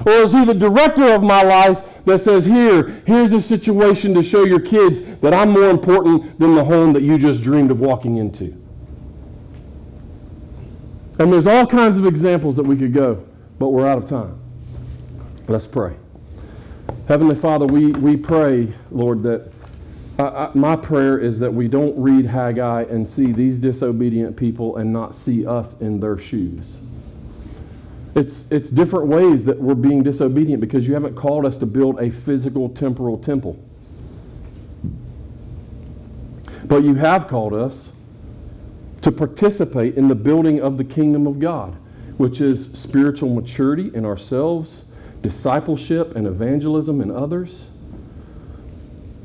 Or 0.06 0.14
is 0.14 0.32
he 0.32 0.46
the 0.46 0.54
director 0.54 1.06
of 1.14 1.22
my 1.24 1.44
life 1.44 1.84
that 2.06 2.22
says, 2.22 2.46
Here, 2.46 3.02
here's 3.06 3.34
a 3.34 3.42
situation 3.42 4.14
to 4.16 4.24
show 4.24 4.46
your 4.46 4.62
kids 4.62 5.02
that 5.22 5.34
I'm 5.34 5.50
more 5.50 5.70
important 5.70 6.40
than 6.40 6.56
the 6.56 6.64
home 6.64 6.94
that 6.94 7.04
you 7.04 7.18
just 7.18 7.44
dreamed 7.44 7.70
of 7.70 7.80
walking 7.80 8.18
into. 8.18 8.56
And 11.20 11.34
there's 11.34 11.48
all 11.48 11.66
kinds 11.66 11.98
of 11.98 12.06
examples 12.06 12.56
that 12.56 12.64
we 12.64 12.78
could 12.78 12.94
go, 12.94 13.26
but 13.60 13.70
we're 13.70 13.88
out 13.88 13.98
of 13.98 14.08
time. 14.08 14.40
Let's 15.48 15.68
pray. 15.68 15.96
Heavenly 17.08 17.36
Father, 17.36 17.66
we, 17.66 17.92
we 17.92 18.16
pray, 18.16 18.74
Lord, 18.92 19.24
that 19.24 19.52
I, 20.20 20.24
I, 20.24 20.52
my 20.54 20.76
prayer 20.76 21.20
is 21.20 21.40
that 21.40 21.54
we 21.54 21.68
don't 21.68 21.98
read 22.02 22.26
Haggai 22.26 22.84
and 22.84 23.08
see 23.08 23.32
these 23.32 23.60
disobedient 23.60 24.36
people 24.36 24.78
and 24.78 24.92
not 24.92 25.16
see 25.16 25.46
us 25.46 25.80
in 25.80 26.00
their 26.00 26.18
shoes. 26.18 26.78
It's, 28.16 28.52
it's 28.52 28.72
different 28.72 29.08
ways 29.08 29.46
that 29.46 29.60
we're 29.60 29.76
being 29.76 30.02
disobedient 30.02 30.60
because 30.60 30.88
you 30.88 30.96
haven't 30.96 31.16
called 31.16 31.46
us 31.46 31.58
to 31.60 31.68
build 31.68 32.00
a 32.00 32.10
physical, 32.10 32.70
temporal 32.70 33.20
temple. 33.20 33.60
But 36.64 36.84
you 36.84 36.96
have 36.96 37.28
called 37.28 37.54
us 37.54 37.94
to 39.04 39.12
participate 39.12 39.96
in 39.96 40.08
the 40.08 40.16
building 40.16 40.60
of 40.60 40.78
the 40.80 40.84
kingdom 40.84 41.28
of 41.28 41.40
God, 41.40 41.78
which 42.18 42.42
is 42.42 42.72
spiritual 42.74 43.34
maturity 43.34 43.92
in 43.94 44.04
ourselves, 44.04 44.84
discipleship 45.22 46.16
and 46.16 46.26
evangelism 46.26 47.02
in 47.02 47.12
others. 47.12 47.68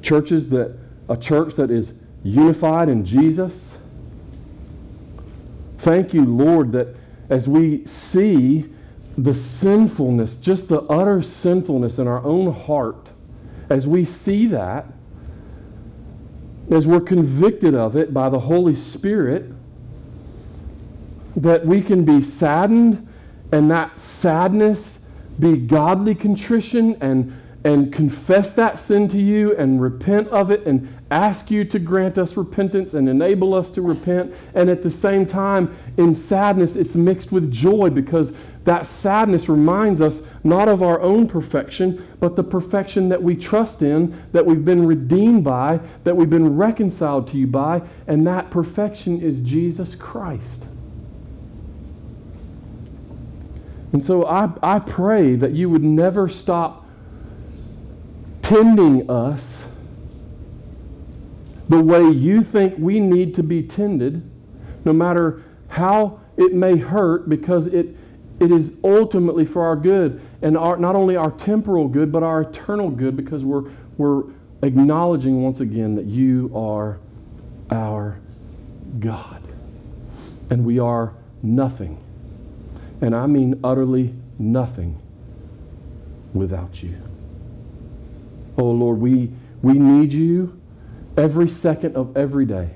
Churches 0.03 0.51
that, 0.51 0.77
a 1.09 1.17
church 1.17 1.55
that 1.57 1.71
is 1.71 1.93
unified 2.23 2.89
in 2.89 3.05
Jesus. 3.05 3.77
Thank 5.79 6.15
you, 6.15 6.25
Lord, 6.25 6.73
that 6.73 6.95
as 7.29 7.49
we 7.49 7.85
see 7.87 8.73
the 9.19 9.35
sinfulness, 9.35 10.37
just 10.37 10.69
the 10.69 10.83
utter 10.83 11.23
sinfulness 11.23 11.99
in 11.99 12.07
our 12.07 12.23
own 12.25 12.53
heart, 12.53 13.09
as 13.69 13.87
we 13.87 14.05
see 14.05 14.47
that, 14.47 14.87
as 16.71 16.87
we're 16.87 17.01
convicted 17.01 17.75
of 17.75 17.97
it 17.97 18.15
by 18.15 18.29
the 18.29 18.41
Holy 18.41 18.75
Spirit, 18.75 19.53
that 21.37 21.67
we 21.67 21.83
can 21.83 22.05
be 22.05 22.21
saddened 22.23 23.09
and 23.51 23.71
that 23.71 24.01
sadness 24.01 25.01
be 25.39 25.57
godly 25.57 26.15
contrition 26.15 26.97
and, 27.01 27.37
and 27.65 27.93
confess 27.93 28.55
that 28.55 28.81
sin 28.81 29.09
to 29.09 29.19
you 29.19 29.57
and 29.57 29.81
repent 29.81 30.29
of 30.29 30.51
it 30.51 30.67
and 30.67 30.93
ask 31.13 31.51
you 31.51 31.65
to 31.65 31.79
grant 31.79 32.19
us 32.19 32.37
repentance 32.37 32.95
and 32.95 33.09
enable 33.09 33.55
us 33.55 33.71
to 33.71 33.83
repent. 33.83 34.35
And 34.55 34.69
at 34.69 34.83
the 34.83 34.91
same 34.91 35.27
time, 35.27 35.77
in 35.97 36.15
sadness, 36.15 36.75
it's 36.75 36.97
mixed 36.97 37.31
with 37.31 37.53
joy 37.53 37.91
because 37.91 38.33
that 38.65 38.87
sadness 38.87 39.49
reminds 39.49 40.01
us 40.01 40.23
not 40.43 40.69
of 40.69 40.83
our 40.83 41.01
own 41.01 41.29
perfection, 41.29 42.07
but 42.19 42.35
the 42.35 42.45
perfection 42.45 43.09
that 43.11 43.23
we 43.23 43.37
trust 43.37 43.83
in, 43.83 44.21
that 44.33 44.45
we've 44.45 44.65
been 44.65 44.87
redeemed 44.87 45.45
by, 45.45 45.81
that 46.05 46.17
we've 46.17 46.31
been 46.31 46.57
reconciled 46.57 47.29
to 47.29 47.37
you 47.37 47.47
by, 47.47 47.83
and 48.07 48.27
that 48.27 48.51
perfection 48.51 49.21
is 49.21 49.41
Jesus 49.41 49.95
Christ. 49.95 50.69
And 53.93 54.03
so 54.03 54.25
I, 54.27 54.51
I 54.63 54.79
pray 54.79 55.37
that 55.37 55.53
you 55.53 55.69
would 55.69 55.85
never 55.85 56.29
stop 56.29 56.82
tending 58.43 59.09
us 59.09 59.67
the 61.69 61.83
way 61.83 62.09
you 62.09 62.43
think 62.43 62.75
we 62.79 63.01
need 63.01 63.35
to 63.37 63.43
be 63.43 63.63
tended, 63.63 64.29
no 64.85 64.93
matter 64.93 65.43
how 65.69 66.21
it 66.37 66.53
may 66.53 66.77
hurt, 66.77 67.29
because 67.29 67.67
it 67.69 67.97
it 68.43 68.51
is 68.51 68.73
ultimately 68.83 69.45
for 69.45 69.65
our 69.65 69.77
good 69.77 70.21
and 70.43 70.59
our, 70.59 70.77
not 70.77 70.97
only 70.97 71.15
our 71.15 71.31
temporal 71.31 71.87
good, 71.87 72.11
but 72.11 72.25
our 72.25 72.43
eternal 72.43 72.91
good 72.91 73.17
because 73.17 73.45
we're, 73.45 73.71
we're 73.97 74.25
acknowledging 74.63 75.43
once 75.43 75.61
again 75.61 75.95
that 75.95 76.07
you 76.07 76.51
are 76.53 76.99
our 77.71 78.19
God. 78.99 79.41
And 80.51 80.65
we 80.65 80.81
are 80.81 81.15
nothing. 81.43 81.99
And 83.01 83.15
I 83.15 83.27
mean 83.27 83.61
utterly 83.63 84.13
nothing 84.41 85.01
without 86.35 86.83
you. 86.83 86.97
Oh 88.59 88.71
Lord, 88.71 88.99
we, 88.99 89.33
we 89.63 89.75
need 89.75 90.13
you 90.13 90.61
every 91.17 91.49
second 91.49 91.97
of 91.97 92.17
every 92.17 92.45
day. 92.45 92.71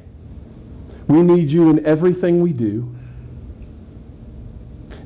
We 1.09 1.23
need 1.23 1.53
you 1.53 1.71
in 1.71 1.85
everything 1.87 2.41
we 2.41 2.53
do. 2.53 2.93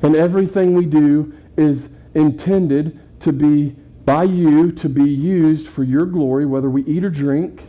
And 0.01 0.15
everything 0.15 0.73
we 0.73 0.85
do 0.85 1.33
is 1.57 1.89
intended 2.15 2.99
to 3.19 3.31
be 3.31 3.75
by 4.03 4.23
you, 4.23 4.71
to 4.71 4.89
be 4.89 5.03
used 5.03 5.67
for 5.67 5.83
your 5.83 6.05
glory, 6.05 6.45
whether 6.45 6.69
we 6.69 6.83
eat 6.85 7.03
or 7.03 7.09
drink. 7.09 7.63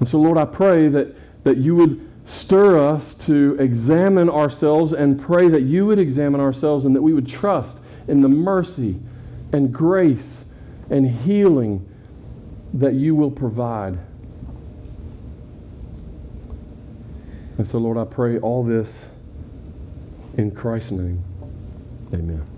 And 0.00 0.08
so, 0.08 0.18
Lord, 0.18 0.36
I 0.36 0.46
pray 0.46 0.88
that, 0.88 1.14
that 1.44 1.58
you 1.58 1.76
would 1.76 2.08
stir 2.24 2.78
us 2.78 3.14
to 3.26 3.56
examine 3.60 4.28
ourselves 4.28 4.92
and 4.92 5.20
pray 5.20 5.48
that 5.48 5.62
you 5.62 5.86
would 5.86 5.98
examine 5.98 6.40
ourselves 6.40 6.84
and 6.84 6.96
that 6.96 7.02
we 7.02 7.12
would 7.12 7.28
trust 7.28 7.78
in 8.08 8.22
the 8.22 8.28
mercy 8.28 9.00
and 9.52 9.72
grace 9.72 10.44
and 10.90 11.08
healing 11.08 11.86
that 12.74 12.94
you 12.94 13.14
will 13.14 13.30
provide. 13.30 13.98
And 17.58 17.66
so, 17.66 17.78
Lord, 17.78 17.98
I 17.98 18.04
pray 18.04 18.38
all 18.38 18.64
this 18.64 19.08
in 20.36 20.50
Christ's 20.52 20.92
name, 20.92 21.22
amen. 22.14 22.49